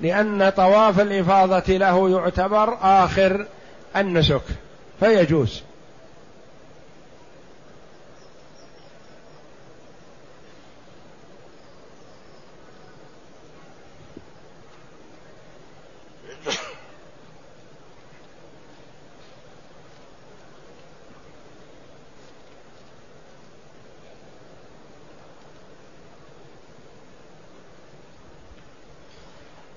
لأن 0.00 0.50
طواف 0.50 1.00
الإفاضة 1.00 1.76
له 1.76 2.10
يعتبر 2.10 2.78
آخر 2.82 3.46
النسك 3.96 4.42
فيجوز. 5.00 5.62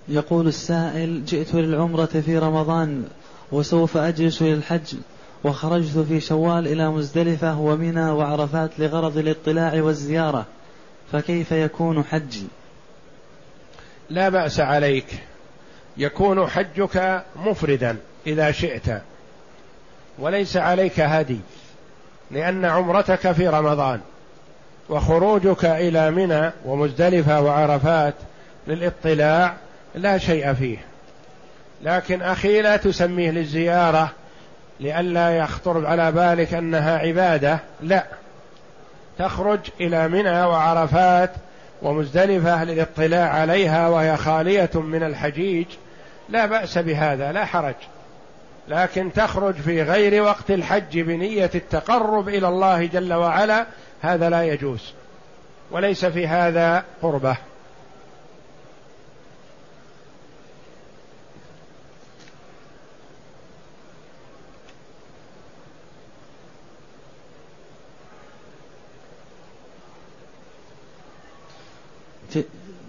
يقول 0.10 0.48
السائل 0.48 1.26
جئت 1.26 1.56
للعمرة 1.56 2.06
في 2.06 2.38
رمضان 2.38 3.04
وسوف 3.52 3.98
أجلس 3.98 4.42
للحج 4.42 4.96
وخرجت 5.44 5.98
في 5.98 6.20
شوال 6.20 6.68
إلى 6.68 6.90
مزدلفة 6.90 7.60
ومنى 7.60 8.12
وعرفات 8.12 8.80
لغرض 8.80 9.18
الاطلاع 9.18 9.82
والزيارة 9.84 10.46
فكيف 11.12 11.52
يكون 11.52 12.04
حجي؟ 12.04 12.48
لا 14.10 14.30
بأس 14.30 14.60
عليك 14.60 15.08
يكون 15.98 16.48
حجك 16.48 17.24
مفردا 17.36 17.98
إذا 18.28 18.52
شئت 18.52 19.02
وليس 20.20 20.58
عليك 20.58 21.00
هدي 21.00 21.40
لأن 22.32 22.66
عمرتك 22.66 23.32
في 23.32 23.48
رمضان 23.48 24.00
وخروجك 24.90 25.66
إلى 25.66 26.12
منى 26.12 26.52
ومزدلفة 26.66 27.42
وعرفات 27.42 28.16
للاطلاع 28.68 29.58
لا 29.96 30.18
شيء 30.18 30.54
فيه. 30.54 30.78
لكن 31.84 32.22
أخي 32.22 32.62
لا 32.62 32.78
تسميه 32.78 33.32
للزيارة 33.32 34.12
لئلا 34.80 35.38
يخطر 35.38 35.86
على 35.86 36.12
بالك 36.12 36.54
أنها 36.54 36.98
عبادة. 36.98 37.60
لا. 37.82 38.06
تخرج 39.18 39.60
إلى 39.82 40.08
منى 40.08 40.44
وعرفات 40.44 41.32
ومزدلفة 41.82 42.64
للاطلاع 42.64 43.30
عليها 43.30 43.88
وهي 43.88 44.18
خالية 44.18 44.70
من 44.74 45.04
الحجيج. 45.04 45.66
لا 46.30 46.46
بأس 46.46 46.78
بهذا 46.78 47.32
لا 47.32 47.46
حرج. 47.46 47.76
لكن 48.68 49.14
تخرج 49.14 49.54
في 49.54 49.82
غير 49.82 50.24
وقت 50.24 50.52
الحج 50.52 51.00
بنية 51.00 51.52
التقرب 51.56 52.30
إلى 52.30 52.48
الله 52.48 52.86
جل 52.86 53.14
وعلا 53.14 53.66
هذا 54.02 54.30
لا 54.30 54.44
يجوز. 54.44 54.94
وليس 55.72 56.06
في 56.06 56.28
هذا 56.28 56.84
قربة. 57.02 57.38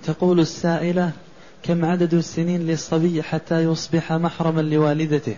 تقول 0.08 0.40
السائلة 0.40 1.10
كم 1.62 1.84
عدد 1.84 2.14
السنين 2.14 2.66
للصبي 2.66 3.22
حتى 3.22 3.64
يصبح 3.64 4.12
محرما 4.12 4.60
لوالدته؟ 4.60 5.36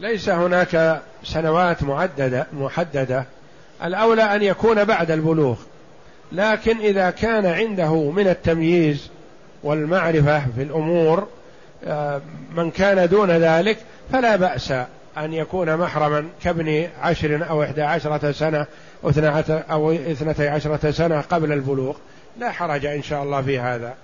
ليس 0.00 0.28
هناك 0.28 1.02
سنوات 1.24 1.82
معددة 1.82 2.46
محددة. 2.52 3.24
الأولى 3.84 4.22
أن 4.22 4.42
يكون 4.42 4.84
بعد 4.84 5.10
البلوغ. 5.10 5.56
لكن 6.32 6.78
إذا 6.78 7.10
كان 7.10 7.46
عنده 7.46 8.10
من 8.10 8.28
التمييز 8.28 9.08
والمعرفة 9.62 10.38
في 10.56 10.62
الأمور 10.62 11.28
آه، 11.84 12.20
من 12.56 12.70
كان 12.70 13.08
دون 13.08 13.30
ذلك 13.30 13.78
فلا 14.12 14.36
بأس 14.36 14.72
أن 15.18 15.32
يكون 15.32 15.76
محرما 15.76 16.28
كابن 16.42 16.88
عشر 17.00 17.50
أو 17.50 17.62
إحدى 17.62 17.82
عشرة 17.82 18.32
سنة 18.32 18.66
أو 19.70 19.92
اثنتي 19.92 20.48
عشرة 20.48 20.90
سنة 20.90 21.20
قبل 21.20 21.52
البلوغ. 21.52 21.96
لا 22.38 22.50
حرج 22.52 22.86
إن 22.86 23.02
شاء 23.02 23.22
الله 23.22 23.42
في 23.42 23.58
هذا. 23.58 23.96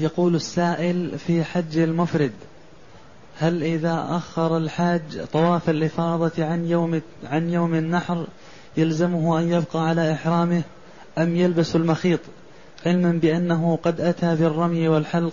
يقول 0.00 0.34
السائل 0.34 1.18
في 1.18 1.44
حج 1.44 1.78
المفرد 1.78 2.32
هل 3.40 3.62
إذا 3.62 4.06
أخر 4.10 4.56
الحاج 4.56 5.24
طواف 5.32 5.70
الإفاضة 5.70 6.44
عن 6.44 6.66
يوم 6.66 7.02
عن 7.24 7.50
يوم 7.50 7.74
النحر 7.74 8.26
يلزمه 8.76 9.38
أن 9.38 9.52
يبقى 9.52 9.88
على 9.88 10.12
إحرامه 10.12 10.62
أم 11.18 11.36
يلبس 11.36 11.76
المخيط؟ 11.76 12.20
علما 12.86 13.12
بأنه 13.12 13.78
قد 13.82 14.00
أتى 14.00 14.34
بالرمي 14.36 14.88
والحلق. 14.88 15.32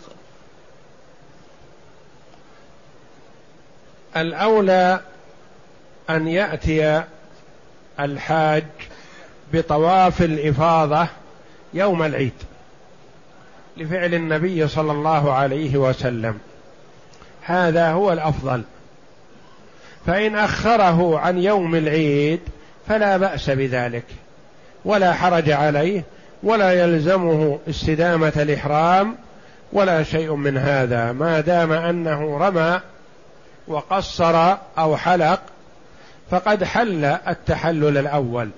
الأولى 4.18 4.99
أن 6.10 6.28
يأتي 6.28 7.03
الحاج 7.99 8.66
بطواف 9.53 10.22
الإفاضة 10.22 11.08
يوم 11.74 12.03
العيد 12.03 12.34
لفعل 13.78 14.14
النبي 14.14 14.68
صلى 14.68 14.91
الله 14.91 15.34
عليه 15.34 15.78
وسلم. 15.78 16.39
هذا 17.48 17.91
هو 17.91 18.14
الأفضل. 18.14 18.64
فإن 20.08 20.36
أخره 20.36 21.20
عن 21.20 21.38
يوم 21.38 21.76
العيد 21.76 22.39
فلا 22.88 23.18
بأس 23.18 23.50
بذلك 23.50 24.04
ولا 24.86 25.14
حرج 25.14 25.52
عليه 25.52 26.04
ولا 26.43 26.72
يلزمه 26.84 27.60
استدامة 27.70 28.34
الإحرام 28.36 29.16
ولا 29.74 30.04
شيء 30.04 30.36
من 30.36 30.58
هذا 30.58 31.12
ما 31.12 31.39
دام 31.39 31.72
أنه 31.72 32.38
رمى 32.38 32.80
وقصر 33.68 34.56
أو 34.78 34.98
حلق 34.98 35.39
فقد 36.32 36.64
حل 36.64 37.06
التحلل 37.06 37.98
الأول. 37.98 38.50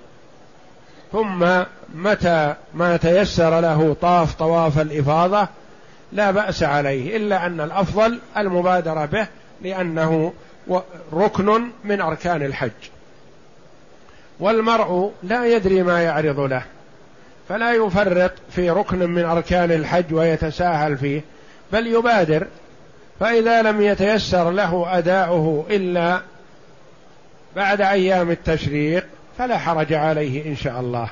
ثم 1.11 1.63
متى 1.95 2.53
ما 2.73 2.97
تيسر 2.97 3.59
له 3.59 3.95
طاف 4.01 4.33
طواف 4.33 4.79
الإفاضة 4.79 5.47
لا 6.11 6.31
بأس 6.31 6.63
عليه 6.63 7.17
إلا 7.17 7.45
أن 7.45 7.61
الأفضل 7.61 8.19
المبادرة 8.37 9.05
به 9.05 9.27
لأنه 9.61 10.33
ركن 11.13 11.61
من 11.83 12.01
أركان 12.01 12.41
الحج. 12.41 12.71
والمرء 14.39 15.11
لا 15.23 15.45
يدري 15.45 15.83
ما 15.83 16.03
يعرض 16.03 16.39
له 16.39 16.63
فلا 17.49 17.73
يفرط 17.73 18.31
في 18.51 18.69
ركن 18.69 19.09
من 19.09 19.25
أركان 19.25 19.71
الحج 19.71 20.13
ويتساهل 20.13 20.97
فيه 20.97 21.21
بل 21.73 21.87
يبادر. 21.87 22.47
فإذا 23.19 23.61
لم 23.61 23.81
يتيسر 23.81 24.51
له 24.51 24.97
أداؤه 24.97 25.65
إلا 25.69 26.21
بعد 27.55 27.81
أيام 27.81 28.31
التشريق 28.31 29.05
فلا 29.37 29.57
حرج 29.57 29.93
عليه 29.93 30.45
إن 30.45 30.55
شاء 30.55 30.79
الله. 30.79 31.09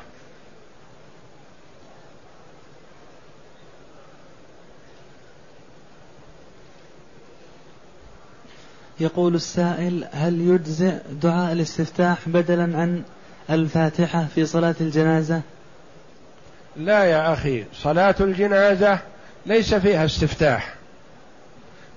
يقول 8.99 9.35
السائل 9.35 10.07
هل 10.11 10.41
يجزئ 10.41 10.93
دعاء 11.21 11.53
الاستفتاح 11.53 12.17
بدلا 12.25 12.63
عن 12.63 13.03
الفاتحة 13.49 14.25
في 14.35 14.45
صلاة 14.45 14.75
الجنازة؟ 14.81 15.41
لا 16.75 17.03
يا 17.03 17.33
أخي 17.33 17.65
صلاة 17.73 18.15
الجنازة 18.19 18.99
ليس 19.45 19.75
فيها 19.75 20.05
استفتاح 20.05 20.73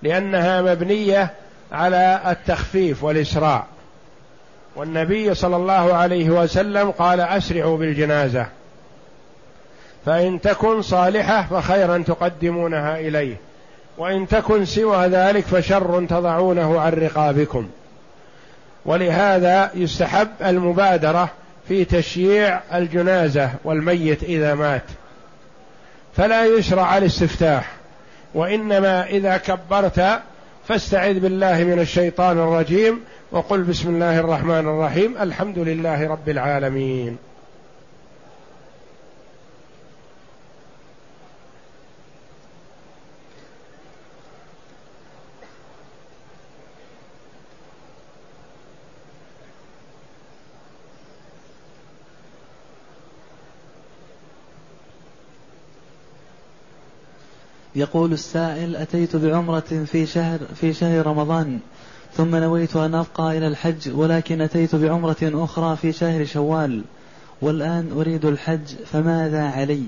لأنها 0.02 0.62
مبنية 0.62 1.30
على 1.72 2.20
التخفيف 2.26 3.04
والإسراع 3.04 3.66
والنبي 4.76 5.34
صلى 5.34 5.56
الله 5.56 5.94
عليه 5.94 6.30
وسلم 6.30 6.90
قال 6.90 7.20
أسرعوا 7.20 7.78
بالجنازة 7.78 8.46
فإن 10.06 10.40
تكن 10.40 10.82
صالحة 10.82 11.46
فخيرا 11.50 11.98
تقدمونها 12.06 13.00
إليه. 13.00 13.36
وإن 14.00 14.28
تكن 14.28 14.64
سوى 14.64 15.06
ذلك 15.06 15.44
فشر 15.44 16.06
تضعونه 16.08 16.80
عن 16.80 16.92
رقابكم. 16.92 17.68
ولهذا 18.84 19.70
يستحب 19.74 20.28
المبادرة 20.44 21.28
في 21.68 21.84
تشييع 21.84 22.60
الجنازة 22.74 23.50
والميت 23.64 24.22
إذا 24.22 24.54
مات. 24.54 24.82
فلا 26.16 26.44
يشرع 26.44 26.98
الاستفتاح 26.98 27.72
وإنما 28.34 29.06
إذا 29.06 29.36
كبرت 29.36 30.20
فاستعذ 30.68 31.20
بالله 31.20 31.64
من 31.64 31.78
الشيطان 31.78 32.38
الرجيم 32.38 33.00
وقل 33.32 33.62
بسم 33.62 33.88
الله 33.88 34.20
الرحمن 34.20 34.68
الرحيم 34.68 35.18
الحمد 35.18 35.58
لله 35.58 36.08
رب 36.08 36.28
العالمين. 36.28 37.16
يقول 57.80 58.12
السائل 58.12 58.76
أتيت 58.76 59.16
بعمرة 59.16 59.84
في 59.86 60.06
شهر 60.06 60.38
في 60.54 60.72
شهر 60.72 61.06
رمضان 61.06 61.58
ثم 62.14 62.36
نويت 62.36 62.76
أن 62.76 62.94
أبقى 62.94 63.38
إلى 63.38 63.46
الحج 63.46 63.94
ولكن 63.94 64.40
أتيت 64.40 64.74
بعمرة 64.74 65.16
أخرى 65.22 65.76
في 65.76 65.92
شهر 65.92 66.24
شوال 66.24 66.82
والآن 67.42 67.92
أريد 67.96 68.24
الحج 68.24 68.74
فماذا 68.92 69.42
علي؟ 69.42 69.82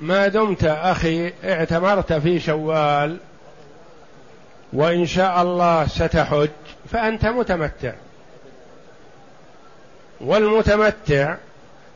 ما 0.00 0.28
دمت 0.28 0.64
أخي 0.64 1.32
اعتمرت 1.44 2.12
في 2.12 2.40
شوال 2.40 3.16
وإن 4.72 5.06
شاء 5.06 5.42
الله 5.42 5.86
ستحج 5.86 6.48
فأنت 6.90 7.26
متمتع. 7.26 7.92
والمتمتع 10.20 11.36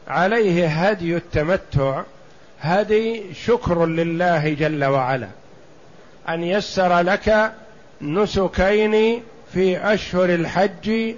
عليه 0.08 0.66
هدي 0.66 1.16
التمتع 1.16 2.02
هدي 2.64 3.34
شكر 3.34 3.86
لله 3.86 4.54
جل 4.54 4.84
وعلا. 4.84 5.28
أن 6.28 6.44
يسر 6.44 7.00
لك 7.00 7.52
نسكين 8.00 9.22
في 9.54 9.94
أشهر 9.94 10.24
الحج 10.24 11.14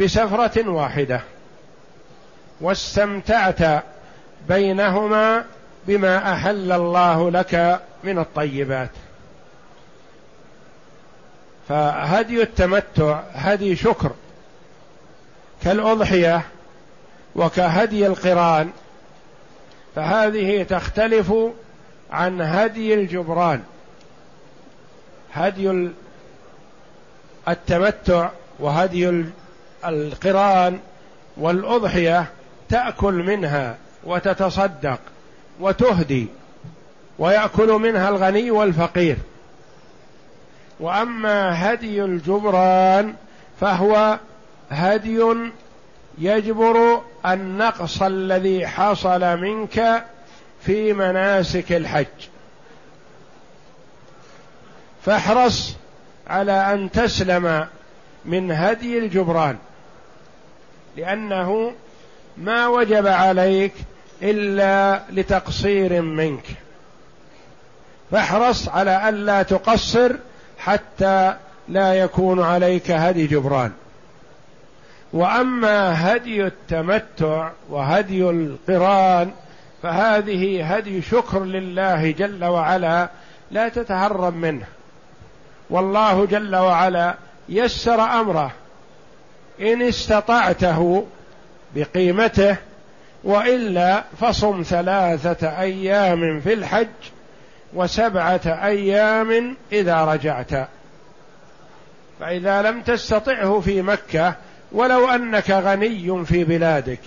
بسفرة 0.00 0.68
واحدة. 0.68 1.20
واستمتعت 2.60 3.84
بينهما 4.48 5.44
بما 5.86 6.32
أحل 6.32 6.72
الله 6.72 7.30
لك 7.30 7.80
من 8.04 8.18
الطيبات. 8.18 8.90
فهدي 11.68 12.42
التمتع 12.42 13.20
هدي 13.32 13.76
شكر. 13.76 14.10
كالأضحية 15.64 16.42
وكهدي 17.36 18.06
القران 18.06 18.70
فهذه 19.96 20.62
تختلف 20.62 21.32
عن 22.10 22.40
هدي 22.40 22.94
الجبران. 22.94 23.62
هدي 25.32 25.90
التمتع 27.48 28.30
وهدي 28.58 29.24
القران 29.84 30.78
والأضحية 31.36 32.26
تأكل 32.68 33.14
منها 33.14 33.76
وتتصدق 34.04 35.00
وتهدي 35.60 36.26
ويأكل 37.18 37.68
منها 37.68 38.08
الغني 38.08 38.50
والفقير. 38.50 39.16
وأما 40.80 41.72
هدي 41.72 42.04
الجبران 42.04 43.14
فهو 43.60 44.18
هدي 44.70 45.22
يجبر 46.18 47.02
النقص 47.26 48.02
الذي 48.02 48.66
حصل 48.66 49.36
منك 49.36 50.04
في 50.60 50.92
مناسك 50.92 51.72
الحج. 51.72 52.06
فاحرص 55.04 55.76
على 56.26 56.74
أن 56.74 56.90
تسلم 56.90 57.66
من 58.24 58.52
هدي 58.52 58.98
الجبران 58.98 59.56
لأنه 60.96 61.72
ما 62.36 62.66
وجب 62.66 63.06
عليك 63.06 63.72
إلا 64.22 65.02
لتقصير 65.10 66.02
منك. 66.02 66.44
فاحرص 68.10 68.68
على 68.68 69.08
الا 69.08 69.42
تقصر 69.42 70.12
حتى 70.58 71.36
لا 71.68 71.94
يكون 71.94 72.42
عليك 72.42 72.90
هدي 72.90 73.26
جبران. 73.26 73.72
وأما 75.12 76.06
هدي 76.14 76.46
التمتع 76.46 77.50
وهدي 77.68 78.30
القران 78.30 79.30
فهذه 79.82 80.74
هدي 80.74 81.02
شكر 81.02 81.44
لله 81.44 82.10
جل 82.10 82.44
وعلا 82.44 83.08
لا 83.50 83.68
تتهرب 83.68 84.36
منه. 84.36 84.66
والله 85.70 86.26
جل 86.26 86.56
وعلا 86.56 87.14
يسر 87.48 88.00
أمره. 88.00 88.52
إن 89.60 89.82
استطعته 89.82 91.06
بقيمته 91.74 92.56
وإلا 93.24 94.04
فصم 94.20 94.62
ثلاثة 94.62 95.60
أيام 95.60 96.40
في 96.40 96.52
الحج 96.52 96.86
وسبعة 97.74 98.40
أيام 98.46 99.56
إذا 99.72 100.04
رجعت. 100.04 100.68
فإذا 102.20 102.62
لم 102.62 102.82
تستطعه 102.82 103.60
في 103.60 103.82
مكة 103.82 104.34
ولو 104.72 105.08
أنك 105.08 105.50
غني 105.50 106.24
في 106.24 106.44
بلادك 106.44 107.00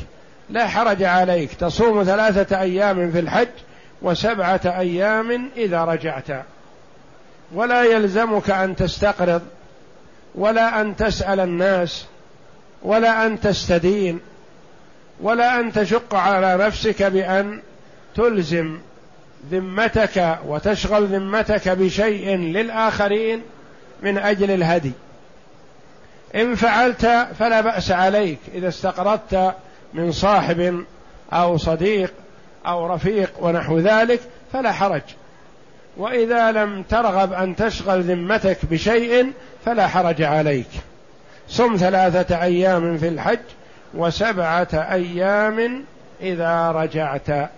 لا 0.49 0.67
حرج 0.67 1.03
عليك. 1.03 1.53
تصوم 1.53 2.03
ثلاثة 2.03 2.61
أيام 2.61 3.11
في 3.11 3.19
الحج 3.19 3.47
وسبعة 4.01 4.61
أيام 4.65 5.49
إذا 5.57 5.83
رجعت. 5.83 6.45
ولا 7.53 7.83
يلزمك 7.83 8.49
أن 8.49 8.75
تستقرض 8.75 9.41
ولا 10.35 10.81
أن 10.81 10.95
تسأل 10.95 11.39
الناس 11.39 12.05
ولا 12.83 13.25
أن 13.25 13.39
تستدين 13.41 14.19
ولا 15.21 15.59
أن 15.59 15.71
تشق 15.71 16.15
على 16.15 16.65
نفسك 16.65 17.03
بأن 17.03 17.61
تلزم 18.15 18.77
ذمتك 19.51 20.37
وتشغل 20.47 21.05
ذمتك 21.05 21.69
بشيء 21.69 22.37
للآخرين 22.37 23.41
من 24.03 24.17
أجل 24.17 24.51
الهدي. 24.51 24.91
إن 26.35 26.55
فعلت 26.55 27.27
فلا 27.39 27.61
بأس 27.61 27.91
عليك. 27.91 28.39
إذا 28.53 28.67
استقرضت 28.67 29.53
من 29.93 30.11
صاحب 30.11 30.83
أو 31.33 31.57
صديق 31.57 32.13
أو 32.67 32.93
رفيق 32.93 33.31
ونحو 33.39 33.79
ذلك 33.79 34.19
فلا 34.53 34.71
حرج. 34.71 35.01
وإذا 35.97 36.51
لم 36.51 36.83
ترغب 36.83 37.33
أن 37.33 37.55
تشغل 37.55 38.01
ذمتك 38.01 38.57
بشيء 38.65 39.31
فلا 39.65 39.87
حرج 39.87 40.21
عليك. 40.21 40.69
صم 41.47 41.75
ثلاثة 41.75 42.41
أيام 42.41 42.97
في 42.97 43.07
الحج 43.07 43.39
وسبعة 43.93 44.67
أيام 44.73 45.85
إذا 46.21 46.71
رجعت. 46.71 47.49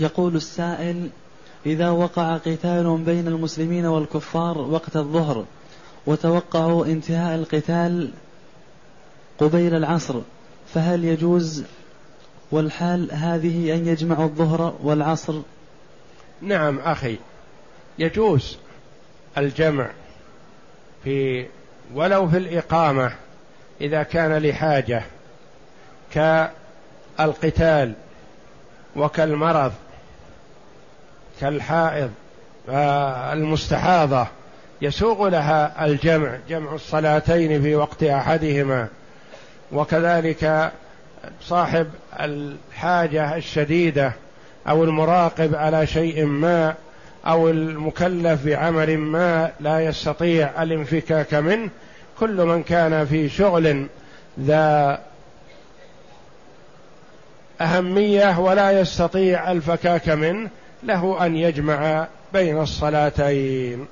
يقول 0.00 0.36
السائل 0.36 1.10
إذا 1.66 1.90
وقع 1.90 2.36
قتال 2.36 3.02
بين 3.06 3.28
المسلمين 3.28 3.86
والكفار 3.86 4.58
وقت 4.58 4.96
الظهر 4.96 5.44
وتوقعوا 6.06 6.86
انتهاء 6.86 7.34
القتال 7.34 8.10
قبيل 9.38 9.74
العصر 9.74 10.20
فهل 10.74 11.04
يجوز 11.04 11.64
والحال 12.50 13.12
هذه 13.12 13.74
أن 13.74 13.86
يجمعوا 13.86 14.24
الظهر 14.24 14.76
والعصر؟ 14.82 15.40
نعم 16.40 16.78
أخي 16.78 17.18
يجوز 17.98 18.58
الجمع 19.38 19.90
في 21.04 21.46
ولو 21.94 22.28
في 22.28 22.36
الإقامة 22.36 23.12
إذا 23.80 24.02
كان 24.02 24.42
لحاجة 24.42 25.02
كالقتال 27.18 27.94
وكالمرض 28.96 29.72
كالحائض 31.40 32.10
المستحاضة 33.32 34.26
يسوغ 34.82 35.28
لها 35.28 35.84
الجمع 35.84 36.38
جمع 36.48 36.74
الصلاتين 36.74 37.62
في 37.62 37.76
وقت 37.76 38.02
أحدهما. 38.02 38.88
وكذلك 39.72 40.72
صاحب 41.42 41.86
الحاجة 42.20 43.36
الشديدة 43.36 44.12
أو 44.68 44.84
المراقب 44.84 45.54
على 45.54 45.86
شيء 45.86 46.24
ما 46.24 46.74
أو 47.26 47.50
المكلف 47.50 48.46
بعمل 48.46 48.98
ما 48.98 49.50
لا 49.60 49.80
يستطيع 49.80 50.62
الانفكاك 50.62 51.34
منه 51.34 51.70
كل 52.20 52.44
من 52.44 52.62
كان 52.62 53.06
في 53.06 53.28
شغل 53.28 53.86
ذا 54.40 55.00
أهمية 57.60 58.40
ولا 58.40 58.80
يستطيع 58.80 59.52
الفكاك 59.52 60.08
منه 60.08 60.48
له 60.82 61.26
أن 61.26 61.36
يجمع 61.36 62.08
بين 62.32 62.60
الصلاتين. 62.60 63.86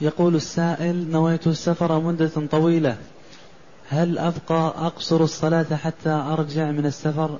يقول 0.00 0.36
السائل 0.36 1.10
نويت 1.10 1.46
السفر 1.46 2.00
مدة 2.00 2.30
طويلة. 2.50 2.96
هل 3.90 4.18
أبقى 4.18 4.74
أقصر 4.86 5.20
الصلاة 5.20 5.76
حتى 5.84 6.10
أرجع 6.10 6.64
من 6.70 6.86
السفر؟ 6.86 7.38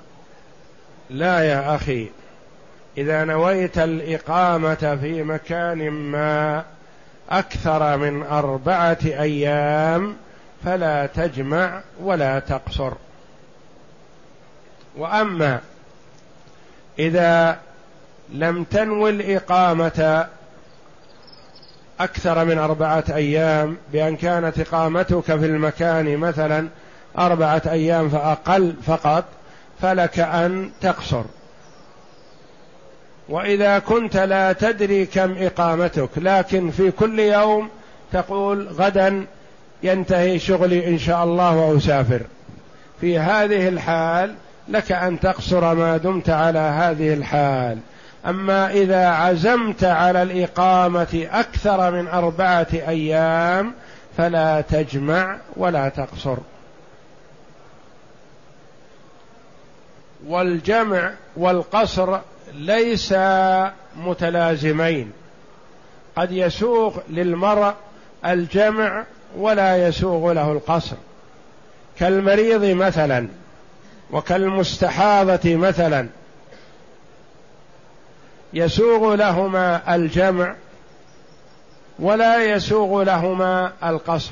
لا 1.11 1.41
يا 1.41 1.75
أخي. 1.75 2.09
إذا 2.99 3.25
نويت 3.25 3.79
الإقامة 3.79 4.99
في 5.01 5.23
مكان 5.23 5.91
ما 5.91 6.65
أكثر 7.31 7.97
من 7.97 8.23
أربعة 8.23 8.99
أيام 9.05 10.17
فلا 10.65 11.07
تجمع 11.07 11.81
ولا 12.01 12.39
تقصر. 12.39 12.93
وأما 14.97 15.61
إذا 16.99 17.59
لم 18.33 18.65
تنوي 18.65 19.11
الإقامة 19.11 20.27
أكثر 22.01 22.45
من 22.45 22.59
أربعة 22.59 23.05
أيام 23.11 23.77
بأن 23.93 24.17
كانت 24.17 24.61
إقامتك 24.61 25.25
في 25.25 25.47
المكان 25.47 26.17
مثلا 26.17 26.69
أربعة 27.19 27.63
أيام 27.67 28.09
فأقل 28.09 28.75
فقط 28.87 29.25
فلك 29.83 30.19
أن 30.19 30.71
تقصر. 30.81 31.25
وإذا 33.29 33.79
كنت 33.79 34.17
لا 34.17 34.53
تدري 34.53 35.07
كم 35.07 35.35
إقامتك 35.39 36.11
لكن 36.17 36.71
في 36.71 36.91
كل 36.91 37.19
يوم 37.19 37.69
تقول 38.13 38.69
غدا 38.69 39.27
ينتهي 39.83 40.39
شغلي 40.39 40.89
إن 40.89 40.99
شاء 40.99 41.25
الله 41.25 41.57
وأسافر. 41.57 42.21
في 43.01 43.19
هذه 43.19 43.69
الحال 43.69 44.35
لك 44.69 44.93
أن 44.93 45.21
تقصر 45.21 45.75
ما 45.75 45.97
دمت 45.97 46.31
على 46.31 46.59
هذه 46.59 47.15
الحال. 47.15 47.79
أما 48.27 48.71
إذا 48.71 49.07
عزمت 49.09 49.85
على 49.85 50.23
الإقامة 50.23 51.29
أكثر 51.33 51.91
من 51.91 52.09
أربعة 52.09 52.67
أيام 52.73 53.73
فلا 54.17 54.61
تجمع 54.61 55.37
ولا 55.57 55.89
تقصر. 55.89 56.37
والجمع 60.27 61.13
والقصر 61.37 62.19
ليس 62.55 63.15
متلازمين. 63.97 65.13
قد 66.17 66.33
يسوغ 66.33 66.99
للمرء 67.09 67.75
الجمع 68.27 69.05
ولا 69.37 69.89
يسوغ 69.89 70.33
له 70.33 70.53
القصر. 70.53 70.97
كالمريض 71.99 72.65
مثلا 72.65 73.29
وكالمستحاضة 74.11 75.57
مثلا 75.57 76.09
يسوغ 78.53 79.15
لهما 79.15 79.95
الجمع 79.95 80.55
ولا 81.99 82.45
يسوغ 82.45 83.03
لهما 83.03 83.73
القصر. 83.85 84.31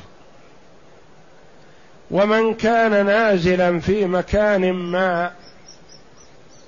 ومن 2.10 2.54
كان 2.54 3.06
نازلا 3.06 3.80
في 3.80 4.06
مكان 4.06 4.72
ما 4.72 5.32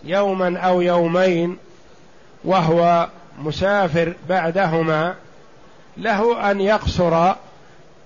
يوما 0.04 0.58
أو 0.58 0.80
يومين 0.80 1.56
وهو 2.44 3.08
مسافر 3.38 4.14
بعدهما 4.28 5.14
له 5.96 6.50
أن 6.50 6.60
يقصر 6.60 7.34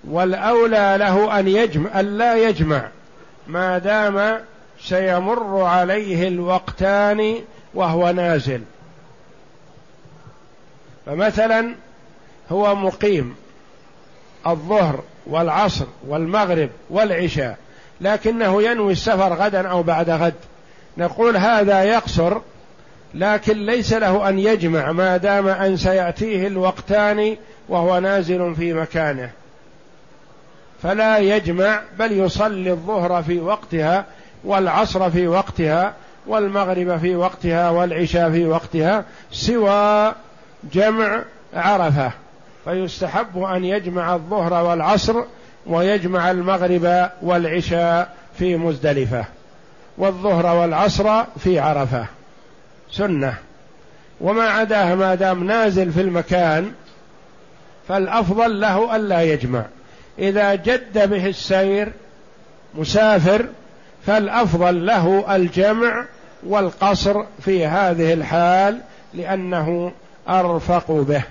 والأولى 0.04 0.96
له 0.98 1.38
أن 1.38 1.48
يجمع 1.48 2.00
أن 2.00 2.18
لا 2.18 2.48
يجمع. 2.48 2.88
ما 3.46 3.78
دام 3.78 4.40
سيمر 4.80 5.62
عليه 5.62 6.28
الوقتان 6.28 7.38
وهو 7.74 8.10
نازل. 8.10 8.60
فمثلا 11.06 11.74
هو 12.52 12.74
مقيم. 12.74 13.34
الظهر 14.46 15.02
والعصر 15.26 15.86
والمغرب 16.08 16.70
والعشاء. 16.90 17.56
لكنه 18.00 18.62
ينوي 18.62 18.92
السفر 18.92 19.34
غدا 19.34 19.68
أو 19.68 19.82
بعد 19.82 20.10
غد. 20.10 20.34
نقول 20.98 21.36
هذا 21.36 21.84
يقصر 21.84 22.38
لكن 23.14 23.66
ليس 23.66 23.92
له 23.92 24.28
أن 24.28 24.38
يجمع 24.38 24.92
ما 24.92 25.16
دام 25.16 25.48
أن 25.48 25.76
سيأتيه 25.76 26.46
الوقتان 26.46 27.36
وهو 27.68 27.98
نازل 27.98 28.54
في 28.54 28.72
مكانه. 28.72 29.30
فلا 30.82 31.18
يجمع 31.18 31.80
بل 31.98 32.12
يصلي 32.12 32.70
الظهر 32.70 33.22
في 33.22 33.40
وقتها 33.40 34.04
والعصر 34.44 35.10
في 35.10 35.28
وقتها 35.28 35.94
والمغرب 36.26 36.98
في 36.98 37.16
وقتها 37.16 37.70
والعشاء 37.70 38.30
في 38.30 38.46
وقتها 38.46 39.04
سوى 39.32 40.14
جمع 40.72 41.22
عرفة. 41.54 42.10
فيستحب 42.64 43.42
أن 43.42 43.64
يجمع 43.64 44.14
الظهر 44.14 44.64
والعصر 44.64 45.22
ويجمع 45.66 46.30
المغرب 46.30 47.10
والعشاء 47.22 48.14
في 48.38 48.56
مزدلفة 48.56 49.24
والظهر 49.98 50.46
والعصر 50.56 51.24
في 51.38 51.58
عرفة. 51.58 52.06
سنة. 52.90 53.34
وما 54.20 54.42
عداه 54.42 54.94
ما 54.94 55.14
دام 55.14 55.44
نازل 55.44 55.92
في 55.92 56.00
المكان 56.00 56.72
فالأفضل 57.88 58.60
له 58.60 58.96
ألا 58.96 59.22
يجمع. 59.22 59.64
إذا 60.18 60.54
جد 60.54 61.10
به 61.10 61.26
السير 61.26 61.92
مسافر 62.74 63.46
فالأفضل 64.06 64.86
له 64.86 65.36
الجمع 65.36 66.04
والقصر 66.46 67.24
في 67.44 67.66
هذه 67.66 68.12
الحال 68.12 68.78
لأنه 69.14 69.92
أرفق 70.28 70.90
به. 70.90 71.22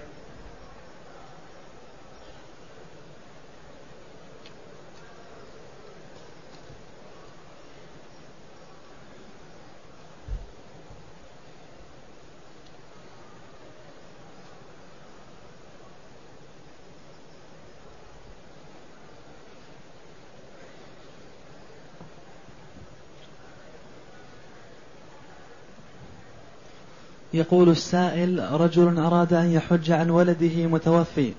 يقول 27.33 27.69
السائل 27.69 28.47
رجل 28.51 28.97
أراد 28.99 29.33
أن 29.33 29.51
يحج 29.51 29.91
عن 29.91 30.09
ولده 30.09 30.67
متوفي 30.67 31.33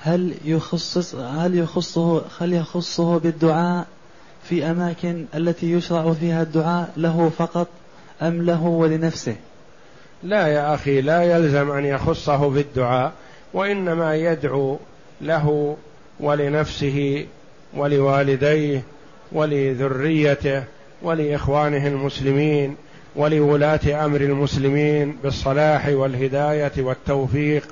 هل 0.00 0.34
يخصص 0.44 1.14
هل 1.14 1.58
يخصه 1.58 2.22
هل 2.40 2.52
يخصه 2.52 3.18
بالدعاء 3.18 3.86
في 4.44 4.70
أماكن 4.70 5.24
التي 5.34 5.72
يشرع 5.72 6.12
فيها 6.12 6.42
الدعاء 6.42 6.92
له 6.96 7.32
فقط 7.38 7.68
أم 8.22 8.42
له 8.42 8.62
ولنفسه؟ 8.62 9.36
لا 10.22 10.46
يا 10.46 10.74
أخي 10.74 11.00
لا 11.00 11.22
يلزم 11.22 11.70
أن 11.70 11.84
يخصه 11.84 12.50
بالدعاء 12.50 13.12
وإنما 13.54 14.16
يدعو 14.16 14.78
له 15.20 15.76
ولنفسه 16.20 17.26
ولوالديه 17.74 18.82
ولذريته 19.32 20.64
ولإخوانه 21.02 21.86
المسلمين 21.86 22.76
ولولاة 23.18 24.04
أمر 24.04 24.20
المسلمين 24.20 25.16
بالصلاح 25.22 25.88
والهداية 25.88 26.72
والتوفيق 26.78 27.62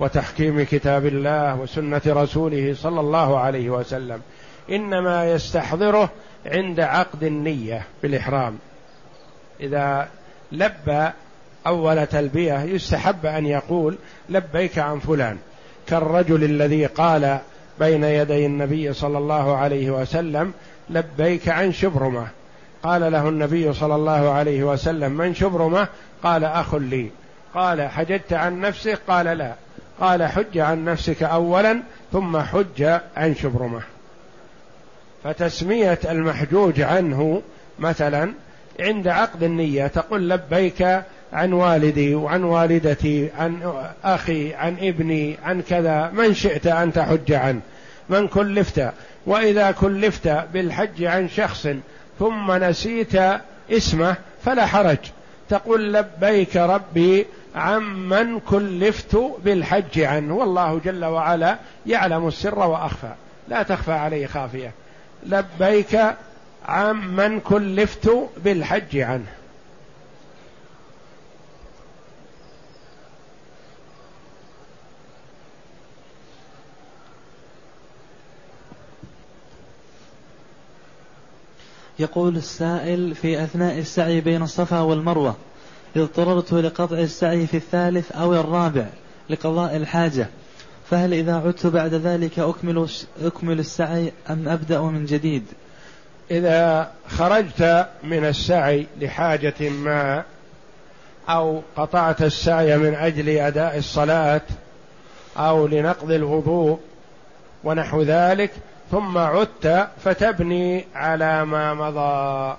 وتحكيم 0.00 0.62
كتاب 0.62 1.06
الله 1.06 1.60
وسنة 1.60 2.00
رسوله 2.06 2.74
صلى 2.74 3.00
الله 3.00 3.38
عليه 3.38 3.70
وسلم 3.70 4.20
إنما 4.70 5.32
يستحضره 5.32 6.10
عند 6.46 6.80
عقد 6.80 7.24
النية 7.24 7.82
بالإحرام. 8.02 8.58
إذا 9.60 10.08
لبى 10.52 11.08
أول 11.66 12.06
تلبية 12.06 12.62
يستحب 12.62 13.26
أن 13.26 13.46
يقول 13.46 13.98
لبيك 14.28 14.78
عن 14.78 14.98
فلان 14.98 15.38
كالرجل 15.86 16.44
الذي 16.44 16.86
قال 16.86 17.38
بين 17.80 18.04
يدي 18.04 18.46
النبي 18.46 18.92
صلى 18.92 19.18
الله 19.18 19.56
عليه 19.56 19.90
وسلم 19.90 20.52
لبيك 20.90 21.48
عن 21.48 21.72
شبرمة. 21.72 22.28
قال 22.86 23.12
له 23.12 23.28
النبي 23.28 23.72
صلى 23.72 23.94
الله 23.94 24.30
عليه 24.30 24.64
وسلم 24.64 25.12
من 25.12 25.34
شبرمة؟ 25.34 25.88
قال 26.22 26.44
أخ 26.44 26.74
لي. 26.74 27.10
قال 27.54 27.82
حججت 27.82 28.32
عن 28.32 28.60
نفسك؟ 28.60 28.98
قال 29.08 29.26
لا. 29.26 29.54
قال 30.00 30.22
حج 30.22 30.58
عن 30.58 30.84
نفسك 30.84 31.22
اولا 31.22 31.82
ثم 32.12 32.38
حج 32.38 32.82
عن 33.16 33.34
شبرمة. 33.34 33.80
فتسمية 35.24 35.98
المحجوج 36.10 36.80
عنه 36.80 37.42
مثلا 37.78 38.32
عند 38.80 39.08
عقد 39.08 39.42
النية 39.42 39.86
تقول 39.86 40.30
لبيك 40.30 41.02
عن 41.32 41.52
والدي 41.52 42.14
وعن 42.14 42.44
والدتي 42.44 43.30
عن 43.38 43.82
أخي 44.04 44.54
عن 44.54 44.76
ابني 44.80 45.36
عن 45.44 45.62
كذا 45.62 46.10
من 46.14 46.34
شئت 46.34 46.66
أن 46.66 46.92
تحج 46.92 47.32
عنه؟ 47.32 47.60
من 48.08 48.28
كلفت؟ 48.28 48.92
وإذا 49.26 49.70
كلفت 49.70 50.28
بالحج 50.28 51.04
عن 51.04 51.28
شخص 51.28 51.68
ثم 52.18 52.52
نسيت 52.52 53.12
اسمه 53.70 54.16
فلا 54.44 54.66
حرج. 54.66 54.98
تقول 55.48 55.92
لبيك 55.94 56.56
ربي 56.56 57.26
عمن 57.56 58.40
كلفت 58.40 59.16
بالحج 59.44 60.00
عنه. 60.00 60.34
والله 60.34 60.80
جل 60.84 61.04
وعلا 61.04 61.56
يعلم 61.86 62.28
السر 62.28 62.58
وأخفى. 62.58 63.12
لا 63.48 63.62
تخفى 63.62 63.92
عليه 63.92 64.26
خافية. 64.26 64.72
لبيك 65.26 66.00
عمن 66.68 67.40
كلفت 67.40 68.10
بالحج 68.44 68.98
عنه. 68.98 69.35
يقول 81.98 82.36
السائل 82.36 83.14
في 83.14 83.44
أثناء 83.44 83.78
السعي 83.78 84.20
بين 84.20 84.42
الصفا 84.42 84.80
والمروة 84.80 85.36
اضطررت 85.96 86.52
لقطع 86.52 86.98
السعي 86.98 87.46
في 87.46 87.56
الثالث 87.56 88.12
أو 88.12 88.34
الرابع 88.34 88.86
لقضاء 89.30 89.76
الحاجة 89.76 90.28
فهل 90.90 91.14
إذا 91.14 91.36
عدت 91.36 91.66
بعد 91.66 91.94
ذلك 91.94 92.38
أكمل 92.38 92.88
أكمل 93.22 93.58
السعي 93.58 94.12
أم 94.30 94.48
أبدأ 94.48 94.80
من 94.80 95.04
جديد؟ 95.04 95.44
إذا 96.30 96.90
خرجت 97.08 97.88
من 98.04 98.24
السعي 98.24 98.86
لحاجة 99.00 99.68
ما 99.68 100.24
أو 101.28 101.62
قطعت 101.76 102.22
السعي 102.22 102.78
من 102.78 102.94
أجل 102.94 103.28
أداء 103.28 103.78
الصلاة 103.78 104.40
أو 105.36 105.66
لنقض 105.66 106.10
الوضوء 106.10 106.78
ونحو 107.64 108.02
ذلك 108.02 108.50
ثم 108.90 109.18
عدت 109.18 109.88
فتبني 110.04 110.84
على 110.94 111.44
ما 111.44 111.74
مضى. 111.74 112.56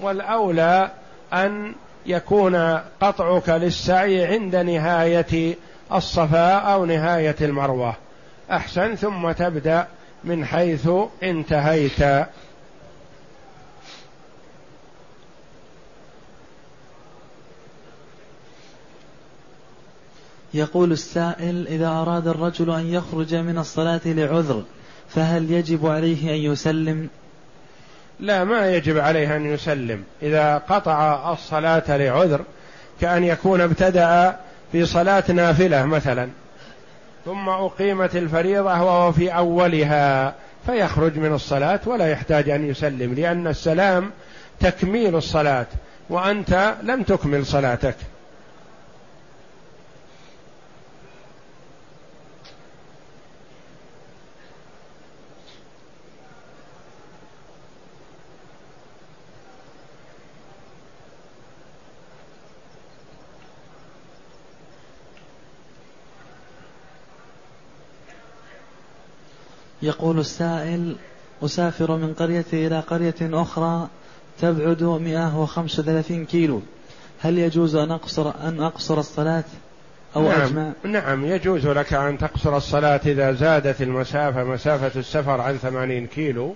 والأولى 0.00 0.90
أن 1.32 1.74
يكون 2.06 2.56
قطعك 3.00 3.48
للسعي 3.48 4.26
عند 4.26 4.56
نهاية 4.56 5.56
الصفاء 5.92 6.72
أو 6.72 6.84
نهاية 6.84 7.36
المروة. 7.40 7.94
أحسن 8.50 8.94
ثم 8.94 9.32
تبدأ 9.32 9.86
من 10.24 10.44
حيث 10.44 10.88
انتهيت. 11.22 12.26
يقول 20.54 20.92
السائل 20.92 21.66
إذا 21.66 21.88
أراد 21.88 22.28
الرجل 22.28 22.70
أن 22.70 22.86
يخرج 22.86 23.34
من 23.34 23.58
الصلاة 23.58 24.00
لعذر 24.04 24.62
فهل 25.14 25.50
يجب 25.50 25.86
عليه 25.86 26.30
أن 26.30 26.52
يسلم؟ 26.52 27.08
لا 28.20 28.44
ما 28.44 28.70
يجب 28.70 28.98
عليه 28.98 29.36
أن 29.36 29.46
يسلم. 29.46 30.04
إذا 30.22 30.58
قطع 30.58 31.32
الصلاة 31.32 31.96
لعذر 31.96 32.40
كأن 33.00 33.24
يكون 33.24 33.60
ابتدأ 33.60 34.36
في 34.72 34.86
صلاة 34.86 35.24
نافلة 35.32 35.84
مثلا 35.84 36.28
ثم 37.24 37.48
أقيمت 37.48 38.16
الفريضة 38.16 38.82
وهو 38.82 39.12
في 39.12 39.28
أولها 39.28 40.34
فيخرج 40.66 41.18
من 41.18 41.34
الصلاة 41.34 41.80
ولا 41.86 42.10
يحتاج 42.10 42.50
أن 42.50 42.70
يسلم 42.70 43.14
لأن 43.14 43.46
السلام 43.46 44.10
تكميل 44.60 45.16
الصلاة 45.16 45.66
وأنت 46.10 46.74
لم 46.82 47.02
تكمل 47.02 47.46
صلاتك. 47.46 47.96
يقول 69.82 70.18
السائل 70.18 70.96
أسافر 71.44 71.96
من 71.96 72.14
قريتي 72.14 72.66
إلى 72.66 72.80
قرية 72.80 73.14
أخرى 73.20 73.88
تبعد 74.40 74.82
135 74.82 76.24
كيلو. 76.24 76.62
هل 77.20 77.38
يجوز 77.38 77.76
أن 77.76 77.90
أقصر 77.90 78.32
أن 78.44 78.62
أقصر 78.62 79.00
الصلاة؟ 79.00 79.44
أو 80.16 80.22
نعم 80.22 80.40
أجمع؟ 80.40 80.72
نعم 80.84 81.24
يجوز 81.24 81.66
لك 81.66 81.92
أن 81.92 82.18
تقصر 82.18 82.56
الصلاة 82.56 83.00
إذا 83.06 83.32
زادت 83.32 83.82
المسافة 83.82 84.44
مسافة 84.44 85.00
السفر 85.00 85.40
عن 85.40 85.56
80 85.56 86.06
كيلو. 86.06 86.54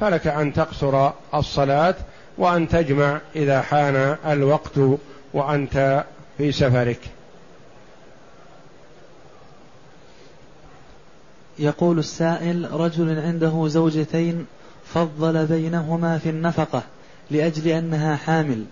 فلك 0.00 0.26
أن 0.26 0.52
تقصر 0.52 1.10
الصلاة 1.34 1.94
وأن 2.38 2.68
تجمع 2.68 3.20
إذا 3.36 3.62
حان 3.62 4.16
الوقت 4.26 4.80
وأنت 5.34 6.04
في 6.38 6.52
سفرك. 6.52 7.00
يقول 11.58 11.98
السائل 11.98 12.68
رجل 12.72 13.18
عنده 13.18 13.68
زوجتين 13.68 14.46
فضل 14.94 15.46
بينهما 15.46 16.18
في 16.18 16.28
النفقة 16.28 16.82
لأجل 17.30 17.68
أنها 17.68 18.16
حامل. 18.16 18.64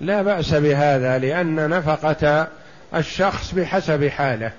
لا 0.00 0.22
بأس 0.22 0.54
بهذا 0.54 1.18
لأن 1.18 1.70
نفقة 1.70 2.48
الشخص 2.94 3.54
بحسب 3.54 4.08
حاله. 4.08 4.52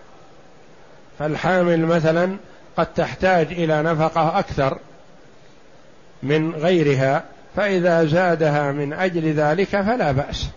فالحامل 1.20 1.86
مثلا 1.86 2.38
قد 2.78 2.94
تحتاج 2.94 3.48
إلى 3.52 3.84
نفقة 3.84 4.40
أكثر 4.40 4.80
من 6.24 6.56
غيرها 6.56 7.24
فإذا 7.56 8.06
زادها 8.06 8.72
من 8.72 8.94
أجل 8.94 9.34
ذلك 9.34 9.68
فلا 9.68 10.12
بأس. 10.12 10.48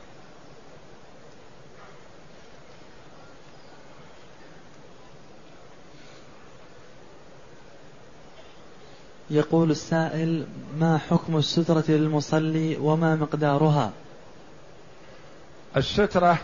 يقول 9.34 9.70
السائل 9.70 10.46
ما 10.78 10.98
حكم 11.10 11.36
السترة 11.36 11.84
للمصلي 11.88 12.76
وما 12.76 13.14
مقدارها؟ 13.14 13.92
السترة 15.76 16.38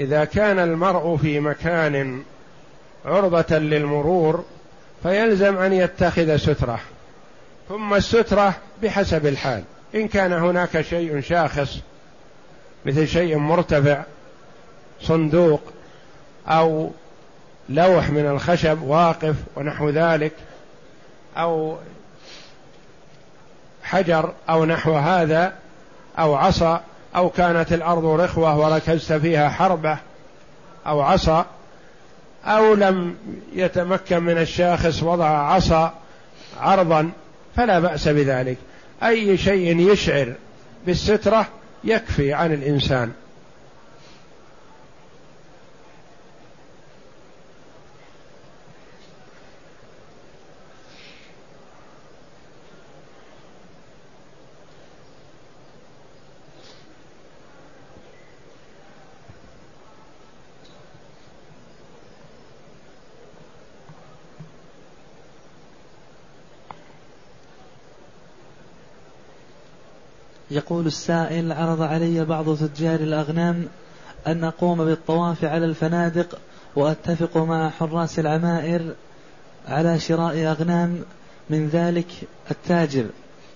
إذا 0.00 0.24
كان 0.24 0.58
المرء 0.58 1.16
في 1.16 1.40
مكان 1.40 2.22
عرضة 3.04 3.58
للمرور 3.58 4.44
فيلزم 5.02 5.58
أن 5.58 5.72
يتخذ 5.72 6.36
سترة. 6.36 6.80
ثم 7.68 7.94
السترة 7.94 8.54
بحسب 8.82 9.26
الحال. 9.26 9.64
إن 9.94 10.08
كان 10.08 10.32
هناك 10.32 10.80
شيء 10.80 11.20
شاخص 11.20 11.78
مثل 12.86 13.08
شيء 13.08 13.36
مرتفع 13.36 14.02
صندوق 15.00 15.60
أو 16.46 16.90
لوح 17.68 18.10
من 18.10 18.26
الخشب 18.26 18.82
واقف 18.82 19.34
ونحو 19.56 19.90
ذلك 19.90 20.32
أو 21.36 21.78
حجر 23.82 24.32
أو 24.48 24.64
نحو 24.64 24.92
هذا 24.92 25.52
أو 26.18 26.34
عصا 26.34 26.82
أو 27.16 27.30
كانت 27.30 27.72
الأرض 27.72 28.04
رخوة 28.04 28.58
وركزت 28.58 29.12
فيها 29.12 29.48
حربة 29.48 29.98
أو 30.86 31.00
عصا 31.00 31.46
أو 32.44 32.74
لم 32.74 33.16
يتمكن 33.52 34.22
من 34.22 34.38
الشاخص 34.38 35.02
وضع 35.02 35.26
عصا 35.26 35.94
عرضا 36.60 37.10
فلا 37.56 37.80
بأس 37.80 38.08
بذلك. 38.08 38.56
أي 39.02 39.38
شيء 39.38 39.92
يشعر 39.92 40.34
بالسترة 40.86 41.46
يكفي 41.84 42.32
عن 42.34 42.52
الإنسان. 42.52 43.12
يقول 70.50 70.86
السائل 70.86 71.52
عرض 71.52 71.82
علي 71.82 72.24
بعض 72.24 72.56
تجار 72.56 73.00
الأغنام 73.00 73.68
أن 74.26 74.44
أقوم 74.44 74.84
بالطواف 74.84 75.44
على 75.44 75.64
الفنادق 75.64 76.38
وأتفق 76.76 77.36
مع 77.36 77.70
حراس 77.70 78.18
العمائر 78.18 78.94
على 79.68 79.98
شراء 80.00 80.36
أغنام 80.36 80.98
من 81.50 81.68
ذلك 81.68 82.06
التاجر 82.50 83.06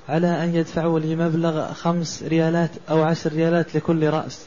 على 0.09 0.45
أن 0.45 0.55
يدفعوا 0.55 1.01
لي 1.01 1.16
مبلغ 1.16 1.72
خمس 1.72 2.22
ريالات 2.22 2.70
أو 2.90 3.03
عشر 3.03 3.32
ريالات 3.32 3.74
لكل 3.74 4.11
رأس. 4.11 4.47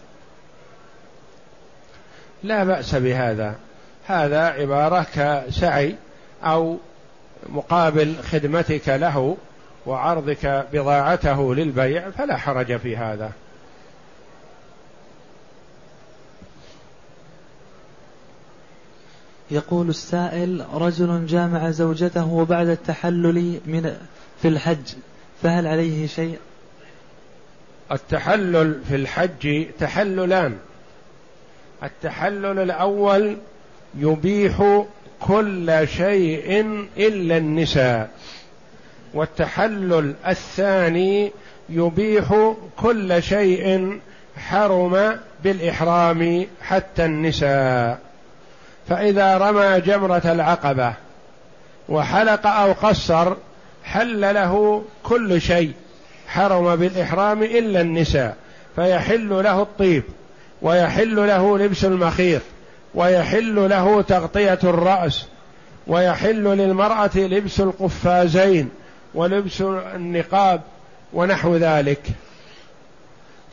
لا 2.43 2.63
بأس 2.63 2.95
بهذا. 2.95 3.55
هذا 4.05 4.41
عبارة 4.41 5.05
كسعي 5.13 5.95
أو 6.43 6.77
مقابل 7.49 8.15
خدمتك 8.23 8.89
له 8.89 9.37
وعرضك 9.87 10.67
بضاعته 10.73 11.55
للبيع 11.55 12.09
فلا 12.09 12.37
حرج 12.37 12.77
في 12.77 12.97
هذا. 12.97 13.31
يقول 19.51 19.89
السائل 19.89 20.65
رجل 20.73 21.25
جامع 21.25 21.69
زوجته 21.69 22.45
بعد 22.45 22.67
التحلل 22.67 23.59
من 23.65 23.97
في 24.41 24.47
الحج 24.47 24.93
فهل 25.43 25.67
عليه 25.67 26.07
شيء؟ 26.07 26.37
التحلل 27.91 28.81
في 28.89 28.95
الحج 28.95 29.65
تحللان. 29.79 30.57
التحلل 31.83 32.59
الأول 32.59 33.37
يبيح 33.97 34.85
كل 35.19 35.87
شيء 35.87 36.61
إلا 36.97 37.37
النساء. 37.37 38.09
والتحلل 39.13 40.13
الثاني 40.27 41.31
يبيح 41.69 42.53
كل 42.77 43.23
شيء 43.23 43.99
حرم 44.37 45.17
بالإحرام 45.43 46.45
حتى 46.61 47.05
النساء. 47.05 47.99
فإذا 48.89 49.37
رمى 49.37 49.81
جمرة 49.81 50.21
العقبة 50.25 50.93
وحلق 51.89 52.47
أو 52.47 52.71
قصر 52.71 53.33
حل 53.83 54.21
له 54.21 54.83
كل 55.03 55.41
شيء 55.41 55.71
حرم 56.27 56.75
بالإحرام 56.75 57.43
إلا 57.43 57.81
النساء. 57.81 58.35
فيحل 58.75 59.29
له 59.29 59.61
الطيب 59.61 60.03
ويحل 60.61 61.15
له 61.15 61.57
لبس 61.57 61.85
المخيط 61.85 62.41
ويحل 62.95 63.69
له 63.69 64.01
تغطية 64.01 64.59
الرأس 64.63 65.25
ويحل 65.87 66.43
للمرأة 66.43 67.09
لبس 67.15 67.59
القفازين 67.59 68.69
ولبس 69.17 69.61
النقاب 69.95 70.61
ونحو 71.13 71.55
ذلك. 71.55 72.01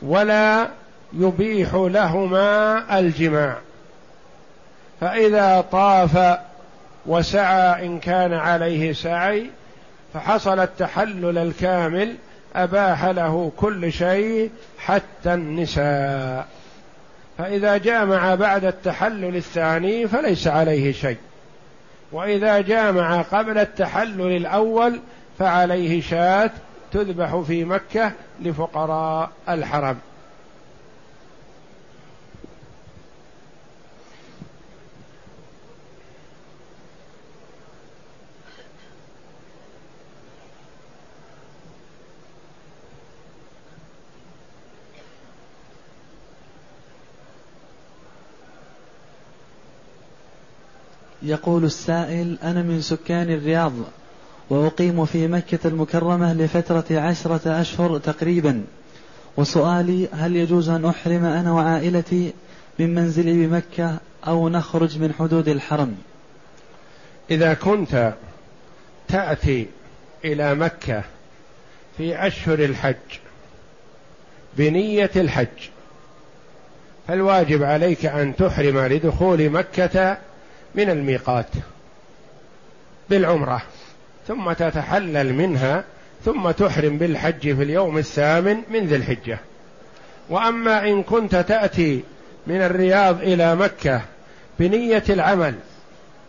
ولا 0.01 0.67
يبيح 1.13 1.73
لهما 1.73 2.99
الجماع. 2.99 3.57
فإذا 5.01 5.65
طاف 5.71 6.39
وسعى 7.05 7.85
إن 7.85 7.99
كان 7.99 8.33
عليه 8.33 8.93
سعي 8.93 9.49
فحصل 10.13 10.59
التحلل 10.59 11.37
الكامل 11.37 12.15
أباح 12.55 13.05
له 13.05 13.51
كل 13.57 13.91
شيء 13.93 14.49
حتى 14.79 15.33
النساء. 15.33 16.47
فإذا 17.37 17.77
جامع 17.77 18.35
بعد 18.35 18.65
التحلل 18.65 19.35
الثاني 19.35 20.07
فليس 20.07 20.47
عليه 20.47 20.91
شيء. 20.91 21.17
وإذا 22.11 22.61
جامع 22.61 23.21
قبل 23.21 23.57
التحلل 23.57 24.35
الأول 24.35 24.99
فعليه 25.39 26.01
شاة 26.01 26.51
تذبح 26.91 27.35
في 27.47 27.65
مكة 27.65 28.11
لفقراء 28.41 29.31
الحرم. 29.49 29.97
يقول 51.23 51.63
السائل 51.63 52.37
أنا 52.43 52.61
من 52.61 52.81
سكان 52.81 53.29
الرياض. 53.29 53.73
وأقيم 54.49 55.05
في 55.05 55.27
مكة 55.27 55.59
المكرمة 55.65 56.33
لفترة 56.33 56.99
عشرة 56.99 57.61
أشهر 57.61 57.97
تقريبا. 57.97 58.63
وسؤالي 59.37 60.07
هل 60.13 60.35
يجوز 60.35 60.69
أن 60.69 60.85
أحرم 60.85 61.25
أنا 61.25 61.51
وعائلتي 61.51 62.33
من 62.79 62.95
منزلي 62.95 63.47
بمكة 63.47 63.97
أو 64.27 64.49
نخرج 64.49 64.99
من 64.99 65.13
حدود 65.13 65.47
الحرم؟ 65.47 65.97
إذا 67.31 67.53
كنت 67.53 68.13
تأتي 69.07 69.67
إلى 70.25 70.55
مكة 70.55 71.03
في 71.97 72.27
أشهر 72.27 72.59
الحج 72.59 73.19
بنية 74.57 75.11
الحج 75.15 75.69
فالواجب 77.07 77.63
عليك 77.63 78.05
أن 78.05 78.35
تحرم 78.35 78.79
لدخول 78.79 79.49
مكة 79.49 80.17
من 80.75 80.89
الميقات 80.89 81.49
بالعمرة. 83.09 83.61
ثم 84.27 84.53
تتحلل 84.53 85.33
منها 85.33 85.83
ثم 86.25 86.51
تحرم 86.51 86.97
بالحج 86.97 87.55
في 87.55 87.63
اليوم 87.63 87.97
الثامن 87.97 88.57
من 88.69 88.87
ذي 88.87 88.95
الحجة. 88.95 89.39
وأما 90.29 90.87
إن 90.87 91.03
كنت 91.03 91.35
تأتي 91.35 92.03
من 92.47 92.61
الرياض 92.61 93.21
إلى 93.21 93.55
مكة 93.55 94.01
بنية 94.59 95.03
العمل 95.09 95.53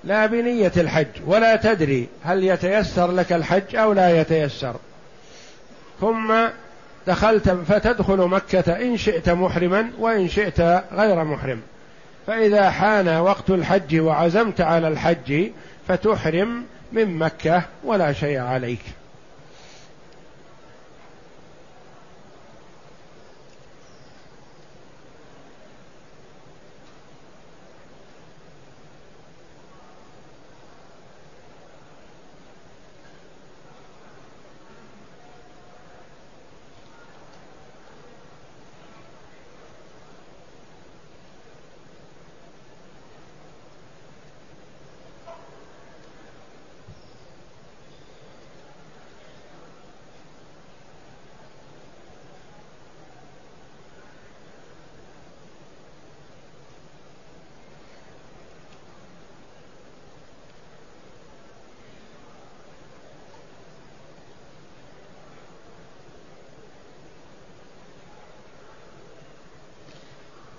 لا 0.05 0.27
بنية 0.27 0.73
الحج 0.77 1.07
ولا 1.27 1.57
تدري 1.57 2.09
هل 2.25 2.45
يتيسر 2.45 3.13
لك 3.13 3.33
الحج 3.33 3.77
أو 3.77 3.93
لا 3.93 4.21
يتيسر. 4.21 4.77
ثم 6.01 6.35
دخلت 7.07 7.51
فتدخل 7.51 8.17
مكة 8.17 8.73
إن 8.73 8.97
شئت 8.97 9.29
محرما 9.29 9.91
وإن 9.99 10.29
شئت 10.29 10.61
غير 10.93 11.25
محرم. 11.25 11.61
فإذا 12.27 12.71
حان 12.71 13.09
وقت 13.09 13.51
الحج 13.51 14.01
وعزمت 14.01 14.61
على 14.61 14.89
الحج 14.89 15.51
فتحرم 15.89 16.65
من 16.93 17.19
مكة 17.19 17.63
ولا 17.85 18.13
شيء 18.13 18.39
عليك. 18.39 18.81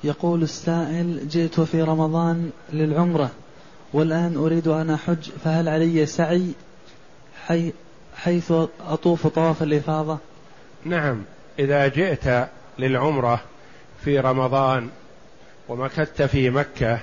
يقول 0.07 0.43
السائل 0.43 1.29
جئت 1.29 1.59
في 1.59 1.81
رمضان 1.81 2.49
للعمرة 2.73 3.31
والآن 3.93 4.35
أريد 4.37 4.67
أن 4.67 4.89
أحج 4.89 5.29
فهل 5.43 5.69
علي 5.69 6.05
سعي 6.05 6.51
حي 7.45 7.73
حيث 8.15 8.53
أطوف 8.87 9.27
طواف 9.27 9.63
الإفاضة؟ 9.63 10.17
نعم 10.85 11.21
إذا 11.59 11.87
جئت 11.87 12.47
للعمرة 12.79 13.41
في 14.03 14.19
رمضان 14.19 14.89
ومكثت 15.69 16.21
في 16.21 16.49
مكة 16.49 16.99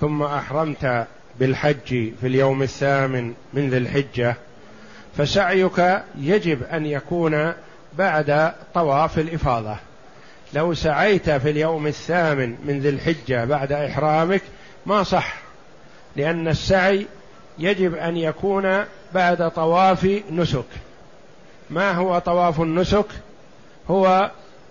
ثم 0.00 0.22
أحرمت 0.22 1.06
بالحج 1.40 2.12
في 2.20 2.26
اليوم 2.26 2.62
الثامن 2.62 3.34
من 3.54 3.70
ذي 3.70 3.76
الحجة 3.76 4.36
فسعيك 5.16 6.02
يجب 6.18 6.62
أن 6.62 6.86
يكون 6.86 7.52
بعد 7.98 8.52
طواف 8.74 9.18
الإفاضة. 9.18 9.76
لو 10.56 10.74
سعيت 10.74 11.30
في 11.30 11.50
اليوم 11.50 11.86
الثامن 11.86 12.56
من 12.64 12.80
ذي 12.80 12.88
الحجة 12.88 13.44
بعد 13.44 13.72
إحرامك 13.72 14.42
ما 14.86 15.02
صح 15.02 15.34
لأن 16.16 16.48
السعي 16.48 17.06
يجب 17.58 17.94
أن 17.94 18.16
يكون 18.16 18.84
بعد 19.14 19.50
طواف 19.50 20.20
نسك. 20.30 20.64
ما 21.70 21.92
هو 21.92 22.18
طواف 22.18 22.60
النسك؟ 22.60 23.04
هو 23.90 24.30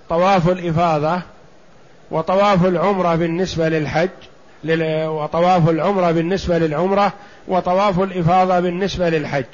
طواف 0.10 0.50
الإفاضة 0.50 1.22
وطواف 2.12 2.66
العمرة 2.66 3.16
بالنسبة 3.16 3.70
للحج 3.70 4.10
وطواف 5.08 5.70
العمرة 5.70 6.12
بالنسبة 6.12 6.58
للعمرة 6.58 7.14
وطواف 7.48 8.00
الإفاضة 8.00 8.60
بالنسبة 8.60 9.10
للحج. 9.10 9.46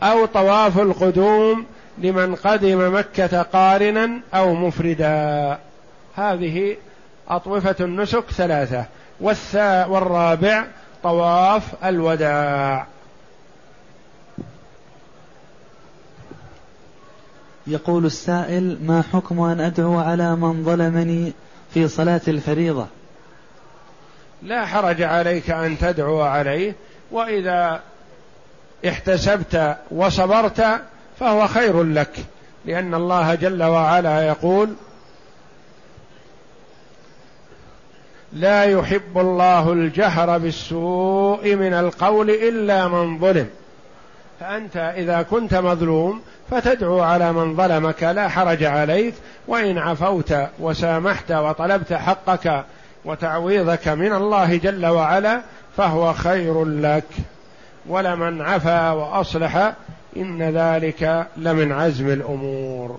أو 0.00 0.26
طواف 0.26 0.78
القدوم 0.78 1.66
لمن 1.98 2.34
قدم 2.34 2.98
مكة 2.98 3.42
قارنا 3.42 4.10
أو 4.34 4.54
مفردا. 4.54 5.58
هذه 6.16 6.76
أطوفة 7.28 7.76
النسك 7.80 8.30
ثلاثة 8.30 8.84
والثا 9.20 9.86
والرابع 9.86 10.64
طواف 11.02 11.84
الوداع. 11.84 12.86
يقول 17.66 18.06
السائل 18.06 18.78
ما 18.82 19.02
حكم 19.12 19.40
أن 19.40 19.60
أدعو 19.60 19.98
على 19.98 20.36
من 20.36 20.64
ظلمني 20.64 21.32
في 21.74 21.88
صلاة 21.88 22.20
الفريضة؟ 22.28 22.86
لا 24.42 24.66
حرج 24.66 25.02
عليك 25.02 25.50
أن 25.50 25.78
تدعو 25.78 26.22
عليه 26.22 26.74
وإذا 27.10 27.80
احتسبت 28.88 29.76
وصبرت 29.90 30.80
فهو 31.20 31.46
خير 31.46 31.82
لك 31.82 32.24
لأن 32.64 32.94
الله 32.94 33.34
جل 33.34 33.62
وعلا 33.62 34.26
يقول 34.26 34.74
لا 38.34 38.64
يحب 38.64 39.18
الله 39.18 39.72
الجهر 39.72 40.38
بالسوء 40.38 41.54
من 41.54 41.74
القول 41.74 42.30
إلا 42.30 42.88
من 42.88 43.18
ظلم. 43.18 43.46
فأنت 44.40 44.76
إذا 44.76 45.22
كنت 45.22 45.54
مظلوم 45.54 46.20
فتدعو 46.50 47.00
على 47.00 47.32
من 47.32 47.56
ظلمك 47.56 48.02
لا 48.02 48.28
حرج 48.28 48.64
عليك 48.64 49.14
وإن 49.48 49.78
عفوت 49.78 50.34
وسامحت 50.58 51.32
وطلبت 51.32 51.92
حقك 51.92 52.64
وتعويضك 53.04 53.88
من 53.88 54.12
الله 54.12 54.56
جل 54.56 54.86
وعلا 54.86 55.40
فهو 55.76 56.12
خير 56.12 56.64
لك. 56.64 57.04
ولمن 57.88 58.42
عفا 58.42 58.90
وأصلح 58.90 59.72
إن 60.16 60.42
ذلك 60.42 61.26
لمن 61.36 61.72
عزم 61.72 62.08
الأمور. 62.08 62.98